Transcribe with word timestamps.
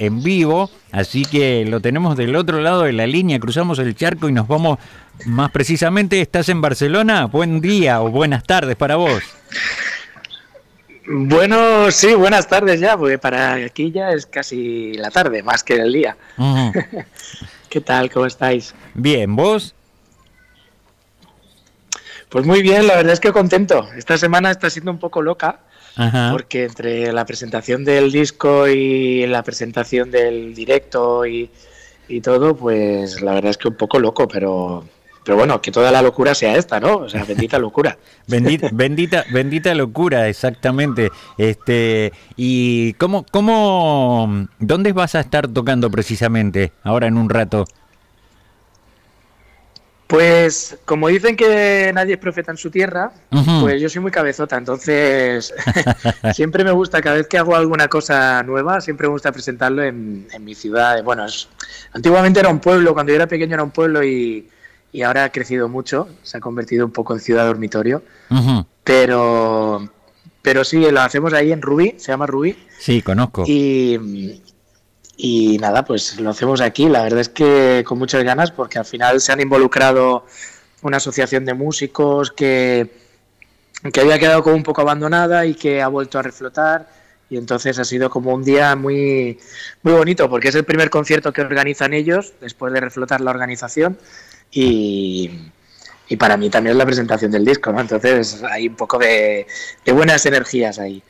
en 0.00 0.22
vivo, 0.22 0.70
así 0.92 1.26
que 1.26 1.66
lo 1.66 1.80
tenemos 1.80 2.16
del 2.16 2.34
otro 2.34 2.60
lado 2.60 2.82
de 2.82 2.92
la 2.94 3.06
línea, 3.06 3.38
cruzamos 3.38 3.78
el 3.78 3.94
charco 3.94 4.30
y 4.30 4.32
nos 4.32 4.48
vamos 4.48 4.78
más 5.26 5.50
precisamente, 5.50 6.22
¿estás 6.22 6.48
en 6.48 6.62
Barcelona? 6.62 7.26
Buen 7.26 7.60
día 7.60 8.00
o 8.00 8.08
buenas 8.08 8.42
tardes 8.44 8.76
para 8.76 8.96
vos. 8.96 9.22
Bueno, 11.06 11.90
sí, 11.90 12.14
buenas 12.14 12.48
tardes 12.48 12.80
ya, 12.80 12.96
porque 12.96 13.18
para 13.18 13.54
aquí 13.54 13.90
ya 13.90 14.12
es 14.12 14.24
casi 14.24 14.94
la 14.94 15.10
tarde, 15.10 15.42
más 15.42 15.62
que 15.62 15.74
el 15.74 15.92
día. 15.92 16.16
¿Qué 17.68 17.80
tal? 17.82 18.10
¿Cómo 18.10 18.24
estáis? 18.24 18.74
Bien, 18.94 19.36
¿vos? 19.36 19.74
Pues 22.30 22.46
muy 22.46 22.62
bien, 22.62 22.86
la 22.86 22.96
verdad 22.96 23.12
es 23.12 23.20
que 23.20 23.32
contento. 23.32 23.86
Esta 23.96 24.16
semana 24.16 24.50
está 24.50 24.70
siendo 24.70 24.92
un 24.92 24.98
poco 24.98 25.20
loca, 25.20 25.60
porque 26.32 26.64
entre 26.64 27.12
la 27.12 27.24
presentación 27.24 27.84
del 27.84 28.10
disco 28.10 28.68
y 28.68 29.26
la 29.26 29.42
presentación 29.42 30.10
del 30.10 30.54
directo 30.54 31.26
y, 31.26 31.50
y 32.08 32.20
todo, 32.20 32.56
pues 32.56 33.20
la 33.22 33.34
verdad 33.34 33.50
es 33.50 33.58
que 33.58 33.68
un 33.68 33.76
poco 33.76 33.98
loco, 33.98 34.26
pero 34.26 34.84
pero 35.24 35.36
bueno, 35.36 35.60
que 35.60 35.70
toda 35.70 35.92
la 35.92 36.02
locura 36.02 36.34
sea 36.34 36.56
esta, 36.56 36.80
¿no? 36.80 36.96
O 36.96 37.08
sea, 37.08 37.24
bendita 37.24 37.58
locura. 37.60 37.98
bendita, 38.26 38.68
bendita, 38.72 39.24
bendita 39.32 39.74
locura, 39.74 40.28
exactamente. 40.28 41.10
Este, 41.36 42.12
y 42.36 42.94
cómo, 42.94 43.24
cómo, 43.30 44.46
¿dónde 44.58 44.92
vas 44.92 45.14
a 45.14 45.20
estar 45.20 45.48
tocando 45.48 45.90
precisamente 45.90 46.72
ahora 46.82 47.06
en 47.06 47.18
un 47.18 47.28
rato? 47.28 47.66
Pues 50.10 50.76
como 50.86 51.06
dicen 51.06 51.36
que 51.36 51.92
nadie 51.94 52.14
es 52.14 52.18
profeta 52.18 52.50
en 52.50 52.56
su 52.56 52.68
tierra, 52.68 53.12
pues 53.60 53.80
yo 53.80 53.88
soy 53.88 54.02
muy 54.02 54.10
cabezota, 54.10 54.56
entonces 54.56 55.54
siempre 56.34 56.64
me 56.64 56.72
gusta, 56.72 57.00
cada 57.00 57.14
vez 57.14 57.28
que 57.28 57.38
hago 57.38 57.54
alguna 57.54 57.86
cosa 57.86 58.42
nueva, 58.42 58.80
siempre 58.80 59.06
me 59.06 59.12
gusta 59.12 59.30
presentarlo 59.30 59.84
en, 59.84 60.26
en 60.32 60.44
mi 60.44 60.56
ciudad. 60.56 61.00
Bueno, 61.04 61.24
es, 61.26 61.48
antiguamente 61.92 62.40
era 62.40 62.48
un 62.48 62.58
pueblo, 62.58 62.92
cuando 62.92 63.10
yo 63.10 63.16
era 63.16 63.28
pequeño 63.28 63.54
era 63.54 63.62
un 63.62 63.70
pueblo 63.70 64.02
y, 64.02 64.48
y 64.90 65.02
ahora 65.02 65.22
ha 65.22 65.28
crecido 65.30 65.68
mucho, 65.68 66.08
se 66.24 66.38
ha 66.38 66.40
convertido 66.40 66.84
un 66.84 66.90
poco 66.90 67.14
en 67.14 67.20
ciudad 67.20 67.46
dormitorio, 67.46 68.02
pero 68.82 69.88
pero 70.42 70.64
sí, 70.64 70.90
lo 70.90 71.02
hacemos 71.02 71.32
ahí 71.34 71.52
en 71.52 71.62
Rubí, 71.62 71.94
se 71.98 72.10
llama 72.10 72.26
Rubí. 72.26 72.56
Sí, 72.80 73.00
conozco. 73.00 73.44
Y, 73.46 74.42
y 75.22 75.58
nada, 75.58 75.84
pues 75.84 76.18
lo 76.20 76.30
hacemos 76.30 76.60
aquí, 76.60 76.88
la 76.88 77.02
verdad 77.02 77.20
es 77.20 77.28
que 77.28 77.84
con 77.86 77.98
muchas 77.98 78.24
ganas, 78.24 78.50
porque 78.50 78.78
al 78.78 78.84
final 78.84 79.20
se 79.20 79.32
han 79.32 79.40
involucrado 79.40 80.24
una 80.82 80.98
asociación 80.98 81.44
de 81.44 81.54
músicos 81.54 82.30
que, 82.32 82.90
que 83.92 84.00
había 84.00 84.18
quedado 84.18 84.42
como 84.42 84.56
un 84.56 84.62
poco 84.62 84.80
abandonada 84.80 85.46
y 85.46 85.54
que 85.54 85.82
ha 85.82 85.88
vuelto 85.88 86.18
a 86.18 86.22
reflotar 86.22 86.88
y 87.28 87.36
entonces 87.36 87.78
ha 87.78 87.84
sido 87.84 88.10
como 88.10 88.34
un 88.34 88.42
día 88.42 88.74
muy 88.74 89.38
muy 89.82 89.92
bonito 89.92 90.28
porque 90.28 90.48
es 90.48 90.54
el 90.56 90.64
primer 90.64 90.90
concierto 90.90 91.32
que 91.32 91.42
organizan 91.42 91.94
ellos 91.94 92.32
después 92.40 92.72
de 92.72 92.80
reflotar 92.80 93.20
la 93.20 93.30
organización 93.30 93.98
y, 94.50 95.30
y 96.10 96.16
para 96.16 96.36
mí 96.36 96.50
también 96.50 96.72
es 96.72 96.76
la 96.78 96.84
presentación 96.84 97.30
del 97.30 97.44
disco, 97.44 97.72
¿no? 97.72 97.80
Entonces 97.80 98.42
hay 98.42 98.66
un 98.66 98.74
poco 98.74 98.98
de, 98.98 99.46
buenas 99.94 100.26
energías 100.26 100.80
ahí. 100.80 101.02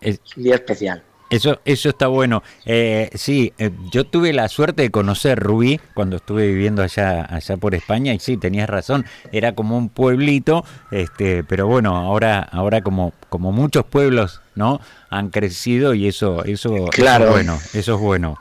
Es 0.00 0.18
un 0.36 0.42
día 0.42 0.56
especial. 0.56 1.04
Eso, 1.30 1.60
eso 1.64 1.88
está 1.88 2.08
bueno. 2.08 2.42
Eh, 2.66 3.08
sí, 3.14 3.52
eh, 3.58 3.70
yo 3.90 4.04
tuve 4.04 4.32
la 4.32 4.48
suerte 4.48 4.82
de 4.82 4.90
conocer 4.90 5.38
Rubí 5.38 5.80
cuando 5.94 6.16
estuve 6.16 6.48
viviendo 6.48 6.82
allá, 6.82 7.24
allá 7.24 7.56
por 7.56 7.74
España 7.74 8.12
y 8.12 8.18
sí, 8.18 8.36
tenías 8.36 8.68
razón, 8.68 9.06
era 9.32 9.54
como 9.54 9.78
un 9.78 9.88
pueblito, 9.88 10.64
este, 10.90 11.44
pero 11.44 11.66
bueno, 11.68 11.96
ahora, 11.96 12.40
ahora 12.40 12.82
como, 12.82 13.12
como 13.28 13.52
muchos 13.52 13.84
pueblos, 13.84 14.42
¿no? 14.56 14.80
Han 15.08 15.30
crecido 15.30 15.94
y 15.94 16.08
eso, 16.08 16.44
eso, 16.44 16.86
claro. 16.90 17.24
eso 17.24 17.28
es 17.28 17.34
bueno, 17.34 17.58
eso 17.74 17.94
es 17.94 18.00
bueno 18.00 18.38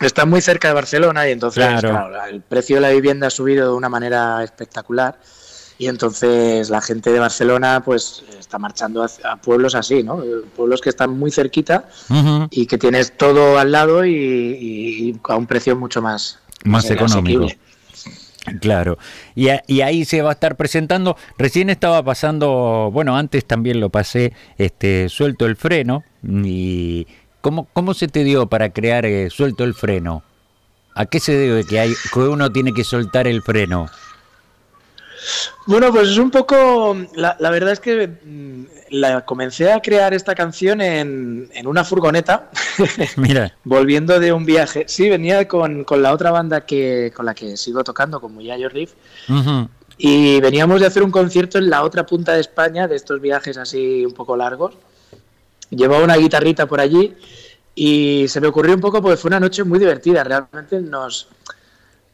está 0.00 0.26
muy 0.26 0.40
cerca 0.40 0.68
de 0.68 0.74
Barcelona 0.74 1.28
y 1.28 1.32
entonces 1.32 1.64
el 2.30 2.40
precio 2.42 2.76
de 2.76 2.82
la 2.82 2.90
vivienda 2.90 3.28
ha 3.28 3.30
subido 3.30 3.68
de 3.70 3.74
una 3.74 3.88
manera 3.88 4.42
espectacular 4.42 5.18
y 5.78 5.88
entonces 5.88 6.70
la 6.70 6.80
gente 6.80 7.10
de 7.10 7.18
Barcelona 7.18 7.82
pues 7.84 8.22
está 8.38 8.58
marchando 8.58 9.04
a, 9.24 9.36
pueblos 9.36 9.74
así, 9.74 10.02
¿no? 10.02 10.22
Pueblos 10.56 10.80
que 10.80 10.90
están 10.90 11.18
muy 11.18 11.30
cerquita 11.30 11.88
y 12.50 12.66
que 12.66 12.78
tienes 12.78 13.16
todo 13.16 13.58
al 13.58 13.72
lado 13.72 14.04
y, 14.04 15.18
a 15.28 15.36
un 15.36 15.46
precio 15.46 15.76
mucho 15.76 16.02
más, 16.02 16.38
más, 16.64 16.90
económico. 16.90 17.46
Claro, 18.60 18.98
y, 19.34 19.48
y, 19.66 19.80
ahí 19.80 20.04
se 20.04 20.20
va 20.20 20.28
a 20.28 20.32
estar 20.34 20.56
presentando. 20.56 21.16
Recién 21.38 21.70
estaba 21.70 22.02
pasando, 22.02 22.90
bueno, 22.92 23.16
antes 23.16 23.46
también 23.46 23.80
lo 23.80 23.88
pasé, 23.88 24.34
este, 24.58 25.08
suelto 25.08 25.46
el 25.46 25.56
freno 25.56 26.04
y, 26.22 27.06
¿Cómo, 27.44 27.68
¿Cómo 27.74 27.92
se 27.92 28.08
te 28.08 28.24
dio 28.24 28.46
para 28.46 28.70
crear 28.70 29.04
eh, 29.04 29.28
Suelto 29.28 29.64
el 29.64 29.74
freno? 29.74 30.22
¿A 30.94 31.04
qué 31.04 31.20
se 31.20 31.36
debe 31.36 31.64
que, 31.64 31.78
hay, 31.78 31.92
que 32.10 32.18
uno 32.20 32.50
tiene 32.50 32.72
que 32.72 32.84
soltar 32.84 33.26
el 33.26 33.42
freno? 33.42 33.90
Bueno, 35.66 35.92
pues 35.92 36.08
es 36.08 36.18
un 36.18 36.30
poco. 36.30 36.96
La, 37.14 37.36
verdad 37.50 37.72
es 37.72 37.80
que 37.80 38.08
mm, 38.08 38.64
la, 38.90 39.24
comencé 39.24 39.72
a 39.72 39.80
crear 39.80 40.14
esta 40.14 40.34
canción 40.34 40.80
en, 40.80 41.50
una 41.64 41.84
furgoneta. 41.84 42.50
Mira. 43.16 43.54
volviendo 43.64 44.18
de 44.20 44.32
un 44.32 44.44
viaje. 44.44 44.84
Sí, 44.88 45.08
venía 45.08 45.46
con, 45.48 45.84
la 45.98 46.12
otra 46.12 46.30
banda 46.30 46.66
que 46.66 47.12
con 47.14 47.26
la 47.26 47.34
que 47.34 47.56
sigo 47.56 47.84
tocando, 47.84 48.20
con 48.20 48.34
Muyayo 48.34 48.68
Riff. 48.68 48.92
Y 49.96 50.40
veníamos 50.40 50.80
de 50.80 50.86
hacer 50.86 51.02
un 51.02 51.10
concierto 51.10 51.58
en 51.58 51.70
la 51.70 51.84
otra 51.84 52.04
punta 52.04 52.32
de 52.32 52.40
España, 52.40 52.88
de 52.88 52.96
estos 52.96 53.20
viajes 53.20 53.56
así 53.56 54.04
un 54.04 54.12
poco 54.12 54.36
largos 54.36 54.74
llevaba 55.76 56.04
una 56.04 56.16
guitarrita 56.16 56.66
por 56.66 56.80
allí 56.80 57.14
y 57.74 58.26
se 58.28 58.40
me 58.40 58.48
ocurrió 58.48 58.74
un 58.74 58.80
poco 58.80 59.02
porque 59.02 59.16
fue 59.16 59.28
una 59.28 59.40
noche 59.40 59.64
muy 59.64 59.78
divertida. 59.78 60.22
Realmente 60.24 60.80
nos 60.80 61.28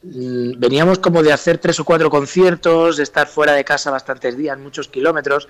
veníamos 0.02 0.98
como 0.98 1.22
de 1.22 1.32
hacer 1.32 1.58
tres 1.58 1.78
o 1.80 1.84
cuatro 1.84 2.08
conciertos, 2.10 2.96
de 2.96 3.02
estar 3.02 3.26
fuera 3.26 3.52
de 3.52 3.64
casa 3.64 3.90
bastantes 3.90 4.36
días, 4.36 4.58
muchos 4.58 4.88
kilómetros 4.88 5.48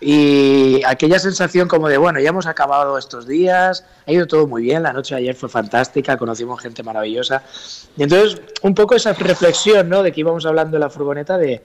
y 0.00 0.80
aquella 0.86 1.18
sensación 1.18 1.66
como 1.66 1.88
de 1.88 1.98
bueno, 1.98 2.20
ya 2.20 2.28
hemos 2.28 2.46
acabado 2.46 2.96
estos 2.96 3.26
días, 3.26 3.84
ha 4.06 4.12
ido 4.12 4.26
todo 4.28 4.46
muy 4.46 4.62
bien, 4.62 4.84
la 4.84 4.92
noche 4.92 5.16
de 5.16 5.22
ayer 5.22 5.34
fue 5.34 5.48
fantástica, 5.48 6.16
conocimos 6.16 6.60
gente 6.60 6.84
maravillosa 6.84 7.42
y 7.96 8.04
entonces 8.04 8.40
un 8.62 8.74
poco 8.74 8.94
esa 8.94 9.12
reflexión, 9.14 9.88
¿no? 9.88 10.04
De 10.04 10.12
que 10.12 10.20
íbamos 10.20 10.46
hablando 10.46 10.76
en 10.76 10.82
la 10.82 10.90
furgoneta 10.90 11.36
de, 11.36 11.64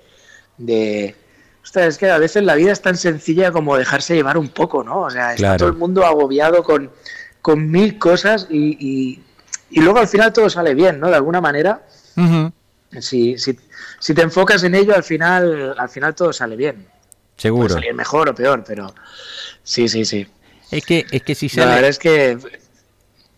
de 0.57 1.15
Ostras, 1.63 1.87
es 1.87 1.97
que 1.97 2.09
a 2.09 2.17
veces 2.17 2.43
la 2.43 2.55
vida 2.55 2.73
es 2.73 2.81
tan 2.81 2.97
sencilla 2.97 3.51
como 3.51 3.77
dejarse 3.77 4.15
llevar 4.15 4.37
un 4.37 4.49
poco, 4.49 4.83
¿no? 4.83 5.01
O 5.01 5.09
sea, 5.09 5.33
está 5.33 5.55
todo 5.55 5.69
el 5.69 5.75
mundo 5.75 6.05
agobiado 6.05 6.61
con, 6.61 6.91
con 7.41 7.71
mil 7.71 7.97
cosas 7.97 8.47
y, 8.49 9.21
y, 9.71 9.79
luego 9.79 9.99
al 9.99 10.09
final 10.09 10.33
todo 10.33 10.49
sale 10.49 10.75
bien, 10.75 10.99
¿no? 10.99 11.09
De 11.09 11.15
alguna 11.15 11.39
manera. 11.39 11.83
Si, 12.99 13.37
si, 13.37 13.57
si, 13.99 14.13
te 14.13 14.21
enfocas 14.21 14.63
en 14.63 14.75
ello, 14.75 14.95
al 14.95 15.03
final, 15.03 15.75
al 15.77 15.89
final 15.89 16.15
todo 16.15 16.33
sale 16.33 16.55
bien. 16.55 16.87
Seguro. 17.37 17.67
Puede 17.67 17.79
salir 17.79 17.93
mejor 17.93 18.29
o 18.29 18.35
peor, 18.35 18.63
pero 18.65 18.93
sí, 19.63 19.87
sí, 19.87 20.05
sí. 20.05 20.27
Es 20.71 20.85
que, 20.85 21.05
es 21.11 21.23
que 21.23 21.35
si 21.35 21.49
sale... 21.49 21.67
La 21.67 21.75
verdad 21.75 21.89
es 21.89 21.99
que 21.99 22.37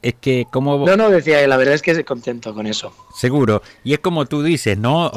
es 0.01 0.13
que 0.21 0.45
como... 0.51 0.85
No, 0.85 0.95
no, 0.95 1.09
decía, 1.09 1.45
la 1.47 1.57
verdad 1.57 1.73
es 1.73 1.81
que 1.81 1.91
estoy 1.91 2.03
contento 2.03 2.53
con 2.53 2.67
eso. 2.67 2.93
Seguro. 3.15 3.63
Y 3.83 3.93
es 3.93 3.99
como 3.99 4.27
tú 4.27 4.43
dices, 4.43 4.77
¿no? 4.77 5.11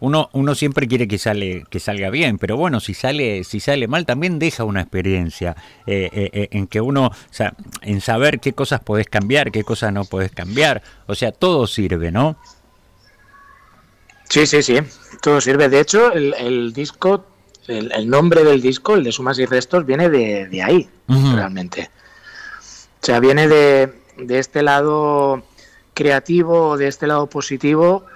uno, 0.00 0.28
uno 0.32 0.54
siempre 0.54 0.86
quiere 0.86 1.08
que, 1.08 1.16
sale, 1.16 1.64
que 1.70 1.80
salga 1.80 2.10
bien, 2.10 2.36
pero 2.36 2.58
bueno, 2.58 2.80
si 2.80 2.92
sale, 2.92 3.44
si 3.44 3.60
sale 3.60 3.88
mal 3.88 4.04
también 4.04 4.38
deja 4.38 4.64
una 4.64 4.82
experiencia 4.82 5.56
eh, 5.86 6.10
eh, 6.12 6.30
eh, 6.34 6.48
en 6.50 6.66
que 6.66 6.82
uno, 6.82 7.06
o 7.06 7.14
sea, 7.30 7.54
en 7.80 8.02
saber 8.02 8.40
qué 8.40 8.52
cosas 8.52 8.80
podés 8.80 9.08
cambiar, 9.08 9.50
qué 9.50 9.64
cosas 9.64 9.92
no 9.94 10.04
podés 10.04 10.32
cambiar, 10.32 10.82
o 11.06 11.14
sea, 11.14 11.32
todo 11.32 11.66
sirve, 11.66 12.12
¿no? 12.12 12.36
Sí, 14.34 14.48
sí, 14.48 14.64
sí, 14.64 14.78
todo 15.22 15.40
sirve. 15.40 15.68
De 15.68 15.78
hecho, 15.78 16.10
el, 16.10 16.72
disco, 16.72 17.24
el, 17.68 18.10
nombre 18.10 18.42
del 18.42 18.60
disco, 18.60 18.96
el 18.96 19.04
de 19.04 19.12
Sumas 19.12 19.38
y 19.38 19.46
Restos, 19.46 19.86
viene 19.86 20.10
de, 20.10 20.60
ahí, 20.60 20.88
realmente. 21.06 21.88
O 23.00 23.06
sea, 23.06 23.20
viene 23.20 23.46
de, 23.46 23.94
de 24.16 24.38
este 24.40 24.64
lado 24.64 25.44
creativo, 25.94 26.76
de 26.76 26.88
este 26.88 27.06
lado 27.06 27.28
positivo, 27.28 28.06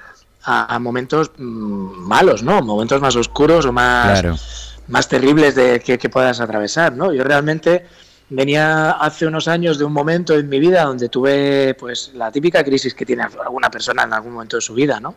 a, 0.42 0.76
momentos 0.80 1.30
mm, 1.38 2.08
malos, 2.08 2.42
¿no? 2.42 2.62
Momentos 2.62 3.00
más 3.00 3.14
oscuros 3.14 3.64
o 3.66 3.72
más, 3.72 4.74
más 4.88 5.08
terribles 5.08 5.54
de 5.54 5.78
que, 5.78 6.08
puedas 6.08 6.40
atravesar, 6.40 6.96
¿no? 6.96 7.12
Yo 7.12 7.22
realmente 7.22 7.86
venía 8.28 8.90
hace 8.90 9.24
unos 9.24 9.46
años 9.46 9.78
de 9.78 9.84
un 9.84 9.92
momento 9.92 10.34
en 10.34 10.48
mi 10.48 10.58
vida 10.58 10.82
donde 10.82 11.08
tuve 11.08 11.76
pues 11.78 12.10
la 12.14 12.32
típica 12.32 12.64
crisis 12.64 12.92
que 12.92 13.06
tiene 13.06 13.22
alguna 13.22 13.70
persona 13.70 14.02
en 14.02 14.12
algún 14.12 14.32
momento 14.32 14.56
de 14.56 14.62
su 14.62 14.74
vida, 14.74 14.98
¿no? 14.98 15.14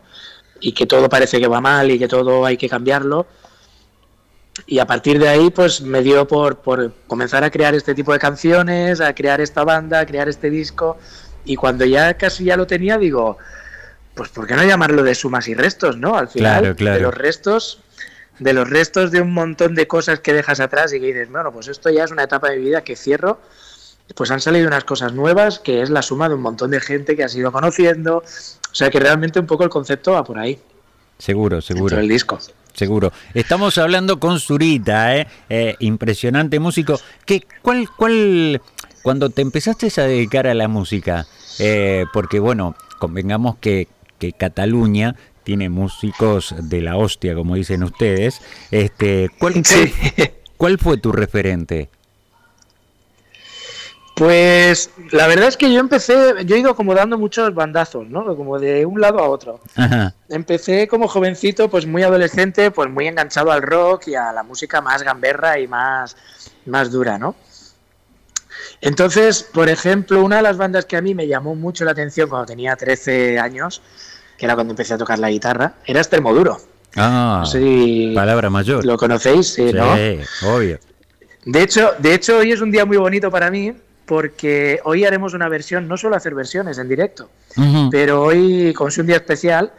Y 0.62 0.72
que 0.72 0.86
todo 0.86 1.08
parece 1.10 1.38
que 1.40 1.48
va 1.48 1.60
mal 1.60 1.90
y 1.90 1.98
que 1.98 2.08
todo 2.08 2.46
hay 2.46 2.56
que 2.56 2.68
cambiarlo. 2.68 3.26
Y 4.66 4.78
a 4.78 4.86
partir 4.86 5.18
de 5.18 5.28
ahí, 5.28 5.50
pues 5.50 5.82
me 5.82 6.02
dio 6.02 6.26
por, 6.26 6.58
por 6.58 6.92
comenzar 7.06 7.44
a 7.44 7.50
crear 7.50 7.74
este 7.74 7.94
tipo 7.94 8.12
de 8.12 8.18
canciones, 8.18 9.00
a 9.00 9.14
crear 9.14 9.40
esta 9.40 9.64
banda, 9.64 10.00
a 10.00 10.06
crear 10.06 10.28
este 10.28 10.48
disco. 10.48 10.96
Y 11.44 11.56
cuando 11.56 11.84
ya 11.84 12.14
casi 12.14 12.44
ya 12.44 12.56
lo 12.56 12.66
tenía, 12.66 12.96
digo, 12.96 13.38
pues 14.14 14.28
¿por 14.30 14.46
qué 14.46 14.54
no 14.54 14.64
llamarlo 14.64 15.02
de 15.02 15.14
sumas 15.14 15.48
y 15.48 15.54
restos, 15.54 15.96
no? 15.96 16.16
Al 16.16 16.28
final, 16.28 16.76
de 16.76 17.00
los 17.00 17.14
restos, 17.14 17.80
de 18.38 18.52
los 18.52 18.68
restos 18.68 19.10
de 19.10 19.20
un 19.20 19.32
montón 19.32 19.74
de 19.74 19.86
cosas 19.86 20.20
que 20.20 20.32
dejas 20.32 20.60
atrás 20.60 20.92
y 20.92 21.00
que 21.00 21.06
dices, 21.06 21.30
bueno, 21.30 21.52
pues 21.52 21.68
esto 21.68 21.90
ya 21.90 22.04
es 22.04 22.10
una 22.10 22.24
etapa 22.24 22.50
de 22.50 22.58
mi 22.58 22.64
vida 22.66 22.82
que 22.82 22.94
cierro 22.96 23.40
pues 24.14 24.30
han 24.30 24.40
salido 24.40 24.66
unas 24.66 24.84
cosas 24.84 25.12
nuevas 25.12 25.58
que 25.58 25.82
es 25.82 25.90
la 25.90 26.02
suma 26.02 26.28
de 26.28 26.34
un 26.34 26.42
montón 26.42 26.70
de 26.70 26.80
gente 26.80 27.16
que 27.16 27.24
has 27.24 27.34
ido 27.34 27.52
conociendo. 27.52 28.18
O 28.18 28.74
sea 28.74 28.90
que 28.90 29.00
realmente 29.00 29.40
un 29.40 29.46
poco 29.46 29.64
el 29.64 29.70
concepto 29.70 30.12
va 30.12 30.24
por 30.24 30.38
ahí. 30.38 30.58
Seguro, 31.18 31.60
seguro. 31.60 31.98
el 31.98 32.08
disco. 32.08 32.38
Seguro. 32.74 33.12
Estamos 33.34 33.78
hablando 33.78 34.18
con 34.18 34.40
Zurita, 34.40 35.16
¿eh? 35.16 35.26
¿eh? 35.48 35.76
impresionante 35.78 36.58
músico. 36.58 36.98
¿Qué, 37.26 37.46
cuál, 37.60 37.88
cuál, 37.96 38.60
cuando 39.02 39.30
te 39.30 39.42
empezaste 39.42 39.88
a 40.00 40.04
dedicar 40.04 40.46
a 40.46 40.54
la 40.54 40.68
música, 40.68 41.26
eh, 41.58 42.06
porque 42.12 42.40
bueno, 42.40 42.74
convengamos 42.98 43.56
que, 43.58 43.88
que 44.18 44.32
Cataluña 44.32 45.16
tiene 45.44 45.68
músicos 45.68 46.54
de 46.58 46.80
la 46.80 46.96
hostia, 46.96 47.34
como 47.34 47.56
dicen 47.56 47.82
ustedes. 47.82 48.40
Este, 48.70 49.28
¿cuál, 49.38 49.62
¿Cuál 50.56 50.78
fue 50.78 50.96
tu 50.96 51.12
referente? 51.12 51.90
Pues 54.14 54.90
la 55.10 55.26
verdad 55.26 55.48
es 55.48 55.56
que 55.56 55.72
yo 55.72 55.80
empecé, 55.80 56.44
yo 56.44 56.54
he 56.54 56.58
ido 56.58 56.76
como 56.76 56.94
dando 56.94 57.16
muchos 57.16 57.54
bandazos, 57.54 58.08
¿no? 58.08 58.36
Como 58.36 58.58
de 58.58 58.84
un 58.84 59.00
lado 59.00 59.18
a 59.20 59.28
otro. 59.28 59.60
Empecé 60.28 60.86
como 60.86 61.08
jovencito, 61.08 61.70
pues 61.70 61.86
muy 61.86 62.02
adolescente, 62.02 62.70
pues 62.70 62.90
muy 62.90 63.06
enganchado 63.06 63.50
al 63.50 63.62
rock 63.62 64.08
y 64.08 64.14
a 64.14 64.32
la 64.32 64.42
música 64.42 64.80
más 64.82 65.02
gamberra 65.02 65.58
y 65.58 65.66
más, 65.66 66.16
más 66.66 66.90
dura, 66.90 67.18
¿no? 67.18 67.34
Entonces, 68.82 69.42
por 69.42 69.68
ejemplo, 69.68 70.22
una 70.22 70.36
de 70.36 70.42
las 70.42 70.58
bandas 70.58 70.84
que 70.84 70.96
a 70.96 71.00
mí 71.00 71.14
me 71.14 71.26
llamó 71.26 71.54
mucho 71.54 71.84
la 71.84 71.92
atención 71.92 72.28
cuando 72.28 72.46
tenía 72.46 72.76
13 72.76 73.38
años, 73.38 73.80
que 74.36 74.44
era 74.44 74.54
cuando 74.54 74.72
empecé 74.72 74.94
a 74.94 74.98
tocar 74.98 75.18
la 75.18 75.30
guitarra, 75.30 75.74
era 75.86 76.00
Extremoduro. 76.00 76.58
Ah, 76.96 77.44
palabra 78.14 78.50
mayor. 78.50 78.84
¿Lo 78.84 78.98
conocéis? 78.98 79.54
Sí, 79.54 79.72
¿no? 79.72 79.94
obvio. 80.54 80.78
De 81.46 81.62
hecho, 81.62 81.92
de 81.98 82.14
hecho, 82.14 82.38
hoy 82.38 82.52
es 82.52 82.60
un 82.60 82.70
día 82.70 82.84
muy 82.84 82.98
bonito 82.98 83.30
para 83.30 83.50
mí 83.50 83.74
porque 84.06 84.80
hoy 84.84 85.04
haremos 85.04 85.34
una 85.34 85.48
versión, 85.48 85.88
no 85.88 85.96
suelo 85.96 86.16
hacer 86.16 86.34
versiones 86.34 86.78
en 86.78 86.88
directo, 86.88 87.30
pero 87.90 88.22
hoy, 88.22 88.72
como 88.74 88.88
es 88.88 88.98
un 88.98 89.06
día 89.06 89.16
especial, 89.16 89.72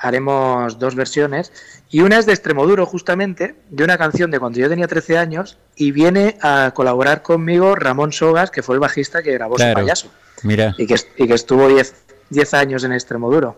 haremos 0.00 0.78
dos 0.78 0.94
versiones. 0.94 1.52
Y 1.90 2.00
una 2.00 2.18
es 2.18 2.26
de 2.26 2.32
Extremoduro, 2.32 2.86
justamente, 2.86 3.54
de 3.68 3.84
una 3.84 3.98
canción 3.98 4.30
de 4.30 4.40
cuando 4.40 4.58
yo 4.58 4.68
tenía 4.68 4.88
13 4.88 5.18
años, 5.18 5.58
y 5.76 5.92
viene 5.92 6.36
a 6.40 6.72
colaborar 6.74 7.22
conmigo 7.22 7.74
Ramón 7.74 8.12
Sogas, 8.12 8.50
que 8.50 8.62
fue 8.62 8.74
el 8.74 8.80
bajista 8.80 9.22
que 9.22 9.32
grabó 9.32 9.58
su 9.58 9.72
payaso. 9.72 10.10
Mira. 10.42 10.74
Y 10.78 10.86
que, 10.86 10.96
y 11.16 11.26
que 11.26 11.34
estuvo 11.34 11.68
10 11.68 12.54
años 12.54 12.84
en 12.84 12.92
Extremoduro. 12.92 13.56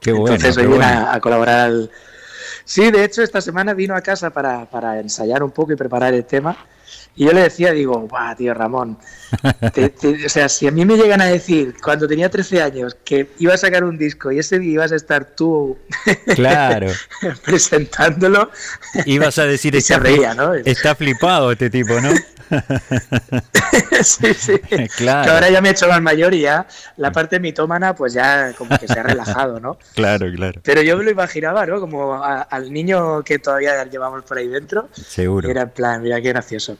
Qué 0.00 0.12
bueno. 0.12 0.34
Entonces 0.34 0.56
hoy 0.56 0.66
viene 0.66 0.84
a, 0.84 1.18
colaborar 1.20 1.60
al... 1.60 1.90
Sí, 2.64 2.90
de 2.90 3.04
hecho, 3.04 3.22
esta 3.22 3.40
semana 3.40 3.74
vino 3.74 3.94
a 3.94 4.00
casa 4.00 4.30
para, 4.30 4.66
para 4.66 4.98
ensayar 4.98 5.42
un 5.42 5.52
poco 5.52 5.72
y 5.72 5.76
preparar 5.76 6.12
el 6.14 6.24
tema. 6.24 6.56
Y 7.14 7.26
yo 7.26 7.32
le 7.32 7.42
decía, 7.42 7.72
digo, 7.72 8.00
guau, 8.08 8.34
tío 8.36 8.54
Ramón, 8.54 8.96
o 9.62 10.28
sea, 10.28 10.48
si 10.48 10.66
a 10.66 10.70
mí 10.70 10.84
me 10.86 10.96
llegan 10.96 11.20
a 11.20 11.26
decir 11.26 11.74
cuando 11.82 12.08
tenía 12.08 12.30
13 12.30 12.62
años 12.62 12.96
que 13.04 13.28
iba 13.38 13.52
a 13.52 13.58
sacar 13.58 13.84
un 13.84 13.98
disco 13.98 14.32
y 14.32 14.38
ese 14.38 14.58
día 14.58 14.72
ibas 14.72 14.92
a 14.92 14.96
estar 14.96 15.24
tú 15.26 15.76
claro. 16.34 16.88
presentándolo, 17.44 18.50
ibas 19.04 19.38
a 19.38 19.44
decir, 19.44 19.76
está, 19.76 19.98
reía, 19.98 20.34
¿no? 20.34 20.54
está 20.54 20.94
flipado 20.94 21.52
este 21.52 21.68
tipo, 21.68 22.00
¿no? 22.00 22.10
sí, 24.02 24.34
sí. 24.34 24.58
Claro. 24.96 25.24
Que 25.24 25.30
ahora 25.30 25.50
ya 25.50 25.60
me 25.60 25.68
he 25.68 25.72
hecho 25.72 25.88
más 25.88 26.00
mayor 26.00 26.34
y 26.34 26.40
ya 26.40 26.66
la 26.96 27.12
parte 27.12 27.40
mitómana 27.40 27.94
pues 27.94 28.12
ya 28.14 28.52
como 28.56 28.78
que 28.78 28.88
se 28.88 28.98
ha 28.98 29.02
relajado, 29.02 29.60
¿no? 29.60 29.78
Claro, 29.94 30.26
claro. 30.34 30.60
Pero 30.64 30.82
yo 30.82 30.96
me 30.96 31.04
lo 31.04 31.10
imaginaba, 31.10 31.64
¿no? 31.66 31.80
Como 31.80 32.22
al 32.22 32.72
niño 32.72 33.22
que 33.22 33.38
todavía 33.38 33.84
llevamos 33.84 34.24
por 34.24 34.38
ahí 34.38 34.48
dentro. 34.48 34.88
Seguro. 34.92 35.48
Era 35.48 35.62
en 35.62 35.70
plan, 35.70 36.02
mira 36.02 36.20
qué 36.20 36.28
gracioso. 36.28 36.76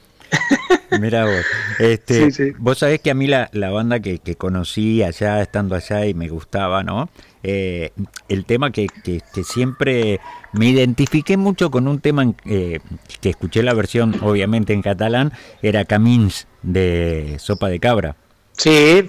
Mira 0.99 1.25
vos, 1.25 1.45
este, 1.79 2.53
vos 2.59 2.77
sabés 2.77 3.01
que 3.01 3.11
a 3.11 3.13
mí 3.13 3.27
la, 3.27 3.49
banda 3.71 3.99
que, 3.99 4.19
conocí 4.35 5.03
allá, 5.03 5.41
estando 5.41 5.75
allá 5.75 6.05
y 6.05 6.13
me 6.13 6.29
gustaba, 6.29 6.83
¿no? 6.83 7.09
Eh, 7.43 7.91
el 8.29 8.45
tema 8.45 8.71
que, 8.71 8.87
siempre 9.43 10.19
me 10.53 10.67
identifiqué 10.67 11.35
mucho 11.37 11.71
con 11.71 11.87
un 11.87 11.99
tema 11.99 12.33
eh, 12.45 12.79
que 13.21 13.29
escuché 13.29 13.63
la 13.63 13.73
versión 13.73 14.15
obviamente 14.21 14.73
en 14.73 14.81
catalán, 14.81 15.33
era 15.61 15.85
Camins 15.85 16.47
de 16.61 17.37
Sopa 17.39 17.69
de 17.69 17.79
Cabra. 17.79 18.15
Sí, 18.53 19.07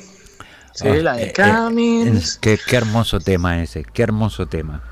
sí, 0.72 0.88
ah, 0.88 0.94
la 0.96 1.16
de 1.16 1.24
eh, 1.24 1.32
Camins. 1.32 2.38
qué, 2.38 2.58
hermoso 2.72 3.20
tema 3.20 3.62
ese, 3.62 3.84
qué 3.84 4.02
hermoso 4.02 4.46
tema. 4.46 4.82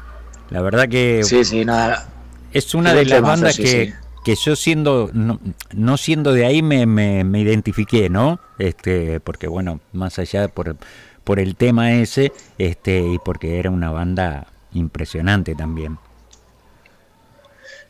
La 0.50 0.60
verdad 0.60 0.88
que... 0.88 1.22
Sí, 1.24 1.44
sí, 1.44 1.64
nada. 1.64 2.06
Es 2.52 2.74
una 2.74 2.92
de 2.92 3.06
las 3.06 3.22
bandas 3.22 3.56
que, 3.56 3.94
que 4.24 4.34
yo 4.36 4.56
siendo 4.56 5.10
no, 5.12 5.96
siendo 5.96 6.32
de 6.32 6.46
ahí 6.46 6.62
me, 6.62 6.86
me, 6.86 7.40
identifiqué, 7.40 8.08
¿no? 8.08 8.40
Este, 8.58 9.20
porque 9.20 9.48
bueno, 9.48 9.80
más 9.92 10.19
allá 10.19 10.48
por, 10.48 10.76
por 11.24 11.40
el 11.40 11.56
tema 11.56 11.92
ese, 11.92 12.32
este, 12.58 13.00
y 13.00 13.19
porque 13.19 13.58
era 13.58 13.70
una 13.70 13.90
banda 13.90 14.46
impresionante 14.72 15.54
también. 15.54 15.98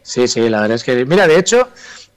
Sí, 0.02 0.26
sí, 0.26 0.48
la 0.48 0.60
verdad 0.60 0.76
es 0.76 0.84
que, 0.84 1.04
mira, 1.04 1.28
de 1.28 1.38
hecho, 1.38 1.68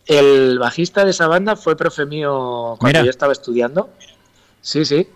el 0.07 0.59
bajista 0.59 1.05
de 1.05 1.11
esa 1.11 1.27
banda 1.27 1.55
fue 1.55 1.75
profe 1.75 2.05
mío 2.05 2.75
cuando 2.79 3.03
yo 3.03 3.09
estaba 3.09 3.33
estudiando. 3.33 3.89
Sí, 4.61 4.85
sí. 4.85 5.07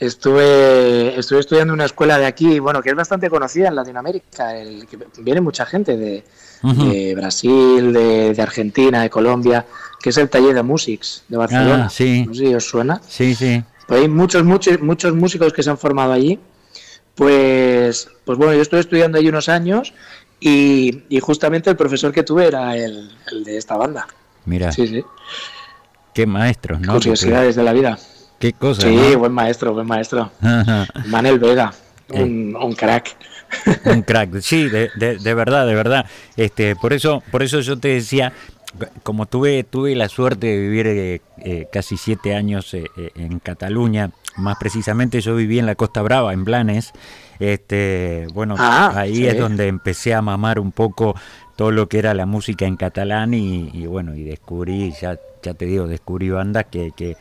Estuve, 0.00 1.18
estuve 1.18 1.40
estudiando 1.40 1.72
en 1.72 1.78
una 1.78 1.84
escuela 1.86 2.18
de 2.18 2.26
aquí, 2.26 2.60
bueno, 2.60 2.82
que 2.82 2.90
es 2.90 2.94
bastante 2.94 3.28
conocida 3.28 3.68
en 3.68 3.74
Latinoamérica, 3.74 4.56
el, 4.56 4.86
que 4.86 4.96
viene 5.18 5.40
mucha 5.40 5.66
gente 5.66 5.96
de, 5.96 6.24
de 6.62 7.14
Brasil, 7.16 7.92
de, 7.92 8.36
Argentina, 8.40 9.02
de 9.02 9.10
Colombia, 9.10 9.66
que 10.00 10.10
es 10.10 10.16
el 10.18 10.28
taller 10.28 10.54
de 10.54 10.62
Musics 10.62 11.24
de 11.28 11.36
Barcelona. 11.36 11.86
Ah, 11.86 11.90
sí. 11.90 12.24
No 12.26 12.34
sé 12.34 12.46
si 12.46 12.54
os 12.54 12.64
suena. 12.64 13.00
Sí, 13.08 13.34
sí. 13.34 13.62
Pues 13.88 14.02
hay 14.02 14.08
muchos, 14.08 14.44
muchos, 14.44 14.80
muchos 14.80 15.14
músicos 15.14 15.52
que 15.52 15.62
se 15.64 15.70
han 15.70 15.78
formado 15.78 16.12
allí. 16.12 16.38
Pues, 17.16 18.08
pues 18.24 18.38
bueno, 18.38 18.54
yo 18.54 18.62
estuve 18.62 18.80
estudiando 18.80 19.18
allí 19.18 19.28
unos 19.28 19.48
años 19.48 19.92
y, 20.38 21.02
justamente 21.20 21.70
el 21.70 21.76
profesor 21.76 22.12
que 22.12 22.22
tuve 22.22 22.46
era 22.46 22.76
el, 22.76 23.10
de 23.44 23.56
esta 23.56 23.76
banda. 23.76 24.06
Mira. 24.44 24.70
Sí, 24.70 24.86
sí. 24.86 25.04
Qué 26.14 26.26
maestros, 26.26 26.80
¿no? 26.80 26.94
Curiosidades 26.94 27.56
de 27.56 27.62
la 27.64 27.72
vida. 27.72 27.98
Qué 28.38 28.52
cosa. 28.52 28.82
Sí, 28.82 29.14
buen 29.16 29.32
maestro, 29.32 29.72
buen 29.72 29.86
maestro. 29.86 30.30
Manel 31.06 31.38
Vega, 31.38 31.72
un, 32.10 32.56
un 32.56 32.72
crack. 32.74 33.16
Un 33.86 34.02
crack, 34.02 34.40
sí, 34.40 34.68
de, 34.68 34.90
de, 34.94 35.34
verdad, 35.34 35.66
de 35.66 35.74
verdad. 35.74 36.04
Este, 36.36 36.76
por 36.76 36.92
eso, 36.92 37.22
por 37.30 37.42
eso 37.42 37.60
yo 37.60 37.78
te 37.78 37.88
decía, 37.88 38.34
como 39.02 39.24
tuve, 39.24 39.64
tuve 39.64 39.94
la 39.94 40.10
suerte 40.10 40.48
de 40.48 40.58
vivir 40.58 40.86
eh, 40.86 41.20
eh, 41.38 41.66
casi 41.72 41.96
siete 41.96 42.34
años 42.34 42.74
eh, 42.74 42.84
en 43.14 43.38
Cataluña, 43.38 44.10
más 44.36 44.58
precisamente 44.58 45.22
yo 45.22 45.34
viví 45.34 45.58
en 45.58 45.64
la 45.64 45.76
Costa 45.76 46.02
Brava, 46.02 46.34
en 46.34 46.44
Blanes, 46.44 46.92
este, 47.38 48.26
bueno, 48.34 48.54
ah, 48.58 48.92
ahí 48.94 49.26
es 49.26 49.38
donde 49.38 49.68
empecé 49.68 50.12
a 50.12 50.20
mamar 50.20 50.58
un 50.58 50.72
poco 50.72 51.14
todo 51.56 51.70
lo 51.70 51.88
que 51.88 51.98
era 51.98 52.12
la 52.12 52.26
música 52.26 52.66
en 52.66 52.76
catalán 52.76 53.32
y, 53.32 53.86
bueno, 53.86 54.14
y 54.14 54.24
descubrí, 54.24 54.92
ya, 55.00 55.18
ya 55.42 55.54
te 55.54 55.64
digo, 55.64 55.86
descubrí 55.86 56.28
bandas 56.28 56.66
que, 56.70 56.92
que 56.94 57.16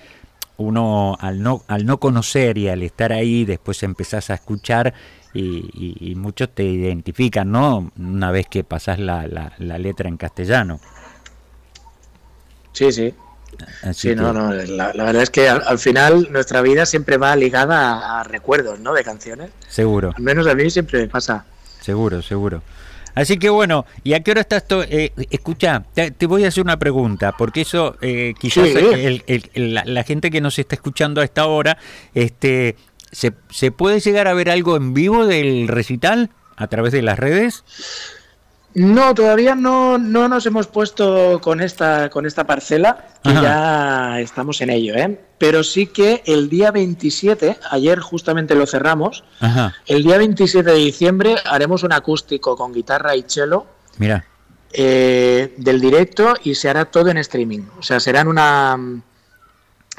uno 0.58 1.16
al 1.20 1.42
no, 1.42 1.64
al 1.68 1.86
no 1.86 2.00
conocer 2.00 2.58
y 2.58 2.68
al 2.70 2.84
estar 2.84 3.14
ahí, 3.14 3.46
después 3.46 3.84
empezás 3.84 4.30
a 4.30 4.36
escuchar 4.36 4.94
y, 5.34 6.14
muchos 6.16 6.50
te 6.50 6.64
identifican, 6.64 7.52
¿no? 7.52 7.92
Una 7.98 8.32
vez 8.32 8.48
que 8.48 8.64
pasas 8.64 8.98
la, 8.98 9.28
la, 9.28 9.78
letra 9.78 10.10
en 10.10 10.18
castellano. 10.18 10.80
Sí, 12.74 12.92
sí. 12.92 13.14
sí, 13.94 14.16
no, 14.16 14.34
no, 14.34 14.52
la, 14.52 14.92
verdad 14.94 15.22
es 15.22 15.30
que 15.30 15.48
al, 15.48 15.78
final 15.78 16.32
nuestra 16.32 16.62
vida 16.62 16.86
siempre 16.86 17.18
va 17.18 17.36
ligada 17.36 18.20
a, 18.20 18.24
recuerdos, 18.24 18.80
¿no? 18.80 18.94
De 18.94 19.04
canciones. 19.04 19.52
Seguro. 19.68 20.12
Al 20.16 20.24
menos 20.24 20.48
a 20.48 20.56
mí 20.56 20.70
siempre 20.70 21.02
me 21.02 21.08
pasa. 21.08 21.46
Seguro, 21.82 22.22
seguro. 22.22 22.64
Así 23.18 23.38
que 23.38 23.50
bueno, 23.50 23.84
¿y 24.04 24.14
a 24.14 24.20
qué 24.22 24.30
hora 24.30 24.42
estás? 24.42 24.64
Eh, 24.70 25.12
escucha, 25.32 25.84
te, 25.94 26.26
voy 26.28 26.44
a 26.46 26.50
hacer 26.50 26.64
una 26.64 26.78
pregunta, 26.78 27.32
porque 27.36 27.62
eso 27.62 27.98
eh, 28.00 28.36
quizás 28.40 28.70
la, 29.56 29.84
la, 29.86 30.04
gente 30.04 30.30
que 30.30 30.40
nos 30.40 30.60
está 30.60 30.76
escuchando 30.76 31.22
a 31.22 31.24
esta 31.24 31.48
hora, 31.48 31.80
este, 32.14 32.76
¿Se, 33.12 33.34
¿Se 33.50 33.72
puede 33.72 34.02
llegar 34.02 34.28
a 34.28 34.36
ver 34.36 34.52
algo 34.52 34.78
en 34.78 34.94
vivo 34.94 35.26
del 35.26 35.68
recital 35.68 36.30
a 36.58 36.68
través 36.68 36.94
de 36.94 37.02
las 37.02 37.18
redes? 37.18 37.64
No, 38.74 39.16
todavía 39.16 39.56
no, 39.56 39.98
no 39.98 40.28
nos 40.28 40.46
hemos 40.46 40.68
puesto 40.68 41.42
con 41.42 41.62
esta, 41.62 42.10
con 42.10 42.26
esta 42.26 42.46
parcela, 42.46 43.08
que 43.24 43.34
ya 43.34 44.20
estamos 44.20 44.62
en 44.62 44.70
ello, 44.70 44.94
¿eh? 44.96 45.20
Pero 45.40 45.64
sí 45.64 45.88
que 45.88 46.22
el 46.26 46.48
día 46.48 46.70
27, 46.72 47.58
ayer 47.72 48.00
justamente 48.00 48.54
lo 48.54 48.68
cerramos, 48.68 49.24
el 49.88 50.04
día 50.04 50.18
27 50.18 50.70
de 50.70 50.78
diciembre 50.78 51.36
haremos 51.46 51.84
un 51.84 51.94
acústico 51.94 52.56
con 52.56 52.72
guitarra 52.72 53.16
y 53.16 53.24
cello. 53.28 53.66
Mira. 53.98 54.26
Eh, 54.74 55.56
del 55.58 55.80
directo 55.80 56.36
y 56.44 56.54
se 56.54 56.70
hará 56.70 56.86
todo 56.86 57.10
en 57.10 57.18
streaming. 57.18 57.62
O 57.80 57.84
sea, 57.84 58.00
será 58.00 58.22
en 58.22 58.28
una, 58.28 58.78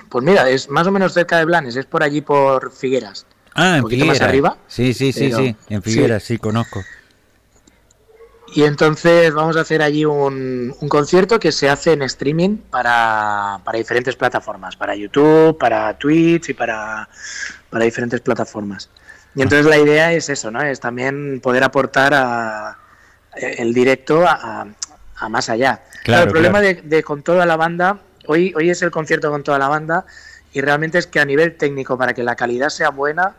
pues 0.08 0.24
mira, 0.24 0.48
es 0.48 0.68
más 0.68 0.86
o 0.86 0.92
menos 0.92 1.14
cerca 1.14 1.38
de 1.38 1.46
Blanes, 1.46 1.74
es 1.74 1.86
por 1.86 2.02
allí 2.02 2.20
por 2.20 2.70
Figueras. 2.72 3.26
Ah, 3.54 3.78
en 3.78 3.88
Figueras. 3.88 4.20
más 4.20 4.20
arriba. 4.20 4.56
Sí, 4.68 4.94
sí, 4.94 5.12
sí, 5.12 5.32
sí, 5.32 5.56
en 5.68 5.82
Figueras, 5.82 6.22
sí. 6.22 6.38
conozco. 6.38 6.84
Y 8.54 8.64
entonces 8.64 9.32
vamos 9.34 9.56
a 9.56 9.60
hacer 9.60 9.82
allí 9.82 10.04
un, 10.04 10.74
concierto 10.88 11.38
que 11.38 11.52
se 11.52 11.68
hace 11.68 11.92
en 11.92 12.02
streaming 12.02 12.56
para, 12.70 13.60
diferentes 13.74 14.16
plataformas, 14.16 14.76
para 14.76 14.94
YouTube, 14.94 15.58
para 15.58 15.96
Twitch 15.98 16.50
y 16.50 16.54
para, 16.54 17.08
diferentes 17.72 18.20
plataformas. 18.20 18.88
Y 19.34 19.42
entonces 19.42 19.66
la 19.66 19.78
idea 19.78 20.12
es 20.12 20.28
eso, 20.30 20.50
¿no? 20.50 20.62
Es 20.62 20.80
también 20.80 21.40
poder 21.40 21.62
aportar 21.62 22.14
a, 22.14 22.78
el 23.34 23.74
directo 23.74 24.24
a, 24.26 24.66
más 25.28 25.48
allá. 25.50 25.82
Claro, 26.04 26.24
el 26.24 26.30
problema 26.30 26.60
de, 26.60 27.02
con 27.02 27.22
toda 27.22 27.44
la 27.44 27.56
banda, 27.56 27.98
hoy, 28.26 28.54
hoy 28.56 28.70
es 28.70 28.80
el 28.82 28.90
concierto 28.90 29.30
con 29.30 29.42
toda 29.42 29.58
la 29.58 29.68
banda 29.68 30.06
y 30.52 30.60
realmente 30.62 30.98
es 30.98 31.06
que 31.06 31.20
a 31.20 31.24
nivel 31.24 31.56
técnico, 31.56 31.98
para 31.98 32.14
que 32.14 32.22
la 32.22 32.34
calidad 32.34 32.70
sea 32.70 32.90
buena, 32.90 33.34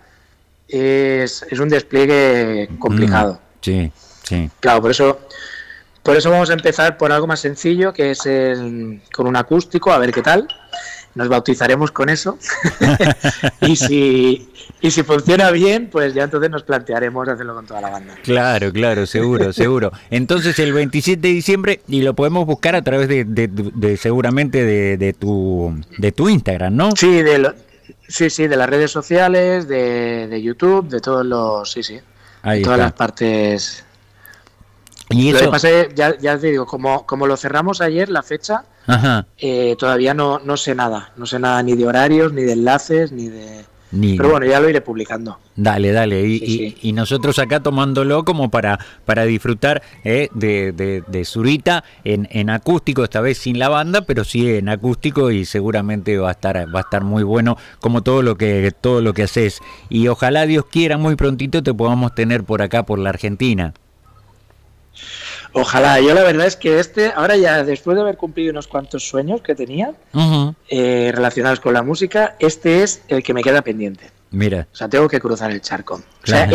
es, 0.68 1.44
es 1.50 1.60
un 1.60 1.68
despliegue 1.68 2.70
complicado. 2.80 3.34
Mm, 3.34 3.58
sí. 3.62 3.92
Claro, 4.60 4.82
por 4.82 4.92
eso, 4.92 5.20
por 6.04 6.16
eso 6.16 6.30
vamos 6.30 6.50
a 6.50 6.54
empezar 6.54 6.98
por 6.98 7.12
algo 7.12 7.28
más 7.28 7.40
sencillo, 7.40 7.94
que 7.94 8.12
es 8.12 8.26
el, 8.26 9.02
con 9.14 9.28
un 9.28 9.36
acústico, 9.36 9.92
a 9.92 9.98
ver 9.98 10.12
qué 10.12 10.22
tal. 10.22 10.48
Nos 11.16 11.28
bautizaremos 11.28 11.92
con 11.92 12.08
eso. 12.08 12.38
y, 13.62 13.76
si, 13.76 14.50
y 14.80 14.92
si 14.92 15.04
funciona 15.04 15.50
bien, 15.52 15.90
pues 15.92 16.14
ya 16.14 16.24
entonces 16.24 16.50
nos 16.52 16.64
plantearemos 16.64 17.28
hacerlo 17.28 17.56
con 17.56 17.66
toda 17.66 17.82
la 17.82 17.90
banda. 17.90 18.16
Claro, 18.24 18.72
claro, 18.72 19.06
seguro, 19.06 19.52
seguro. 19.54 19.92
Entonces 20.12 20.58
el 20.60 20.72
27 20.72 21.20
de 21.20 21.34
diciembre, 21.34 21.82
y 21.88 22.04
lo 22.04 22.14
podemos 22.14 22.46
buscar 22.46 22.76
a 22.76 22.84
través 22.84 23.08
de, 23.08 23.98
seguramente 24.00 24.64
de, 24.64 25.14
tu, 25.14 25.76
de 25.98 26.12
tu 26.12 26.30
Instagram, 26.30 26.76
¿no? 26.76 26.92
Sí, 26.96 27.24
de 27.24 27.54
sí, 28.08 28.30
sí, 28.30 28.48
de 28.48 28.56
las 28.56 28.70
redes 28.70 28.92
sociales, 28.92 29.68
de, 29.68 30.40
YouTube, 30.42 30.88
de 30.90 31.02
todos 31.02 31.26
los... 31.26 31.72
Sí, 31.72 31.84
sí. 31.84 32.00
Ahí 32.42 32.62
todas 32.62 32.80
las 32.80 32.94
partes 32.94 33.84
y 35.10 35.30
eso... 35.30 35.52
ya, 35.96 36.18
ya 36.18 36.38
te 36.38 36.48
digo, 36.48 36.66
como, 36.66 37.06
como 37.06 37.28
lo 37.28 37.36
cerramos 37.38 37.82
ayer, 37.82 38.10
la 38.10 38.22
fecha, 38.24 38.64
eh, 39.38 39.76
todavía 39.78 40.14
no, 40.14 40.40
no 40.40 40.58
sé 40.58 40.76
nada. 40.76 41.12
No 41.18 41.26
sé 41.26 41.40
nada 41.40 41.62
ni 41.64 41.76
de 41.76 41.86
horarios, 41.86 42.34
ni 42.34 42.44
de 42.44 42.54
enlaces, 42.54 43.12
ni 43.12 43.28
de... 43.28 43.66
Pero 43.92 44.30
bueno, 44.30 44.46
ya 44.46 44.60
lo 44.60 44.70
iré 44.70 44.82
publicando. 44.82 45.40
Dale, 45.56 45.92
dale. 45.92 46.22
Y, 46.22 46.78
y, 46.80 46.94
nosotros 46.94 47.40
acá 47.40 47.60
tomándolo 47.60 48.24
como 48.24 48.52
para, 48.52 48.78
para 49.04 49.26
disfrutar 49.26 49.82
eh, 50.04 50.30
de, 50.36 50.72
de, 50.74 51.04
de, 51.08 51.26
Zurita 51.26 51.84
en, 52.04 52.28
en, 52.30 52.52
acústico, 52.52 53.04
esta 53.04 53.20
vez 53.20 53.40
sin 53.40 53.58
la 53.58 53.68
banda, 53.68 54.02
pero 54.02 54.24
sí 54.24 54.48
en 54.48 54.70
acústico 54.70 55.32
y 55.32 55.44
seguramente 55.44 56.20
va 56.20 56.30
a 56.30 56.34
estar, 56.34 56.56
va 56.74 56.80
a 56.80 56.84
estar 56.84 57.04
muy 57.04 57.24
bueno 57.24 57.58
como 57.80 58.04
todo 58.04 58.22
lo 58.22 58.36
que, 58.36 58.72
todo 58.80 59.02
lo 59.02 59.14
que 59.14 59.24
haces. 59.24 59.60
Y 59.90 60.08
ojalá 60.08 60.46
Dios 60.46 60.66
quiera 60.72 61.00
muy 61.00 61.16
prontito 61.16 61.64
te 61.64 61.74
podamos 61.74 62.14
tener 62.14 62.44
por 62.44 62.62
acá, 62.62 62.86
por 62.86 63.00
la 63.00 63.10
Argentina. 63.10 63.74
Ojalá, 65.54 66.00
yo 66.00 66.14
la 66.14 66.24
verdad 66.24 66.46
es 66.46 66.56
que 66.56 66.80
este, 66.80 67.12
ahora 67.16 67.36
ya 67.36 67.64
después 67.64 67.96
de 67.96 68.02
haber 68.02 68.18
cumplido 68.18 68.52
unos 68.52 68.68
cuantos 68.68 69.08
sueños 69.08 69.42
que 69.42 69.56
tenía 69.56 69.94
eh, 70.70 71.12
relacionados 71.14 71.60
con 71.60 71.74
la 71.74 71.82
música, 71.82 72.36
este 72.40 72.84
es 72.84 73.02
el 73.08 73.24
que 73.24 73.34
me 73.34 73.42
queda 73.42 73.62
pendiente. 73.62 74.12
Mira. 74.32 74.68
O 74.72 74.76
sea, 74.76 74.88
tengo 74.88 75.08
que 75.08 75.20
cruzar 75.20 75.50
el 75.50 75.60
charco. 75.62 75.96
O 76.24 76.28
sea, 76.28 76.48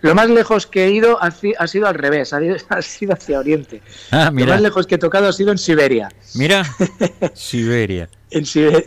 lo 0.00 0.14
más 0.16 0.28
lejos 0.28 0.66
que 0.66 0.86
he 0.86 0.90
ido 0.90 1.18
ha, 1.22 1.30
sido 1.30 1.86
al 1.86 1.94
revés, 1.94 2.32
ha, 2.68 2.82
sido 2.82 3.12
hacia 3.12 3.38
Oriente. 3.38 3.82
Ah, 4.10 4.32
lo 4.34 4.46
más 4.46 4.60
lejos 4.60 4.86
que 4.86 4.96
he 4.96 4.98
tocado 4.98 5.28
ha 5.28 5.32
sido 5.32 5.52
en 5.52 5.58
Siberia. 5.58 6.08
Mira, 6.34 6.64
Siberia. 7.34 8.08
en 8.30 8.44
Siberia, 8.46 8.84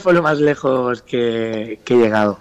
fue 0.00 0.12
lo 0.12 0.22
más 0.22 0.38
lejos 0.38 1.02
que, 1.02 1.80
que 1.84 1.94
he 1.94 1.96
llegado. 1.96 2.38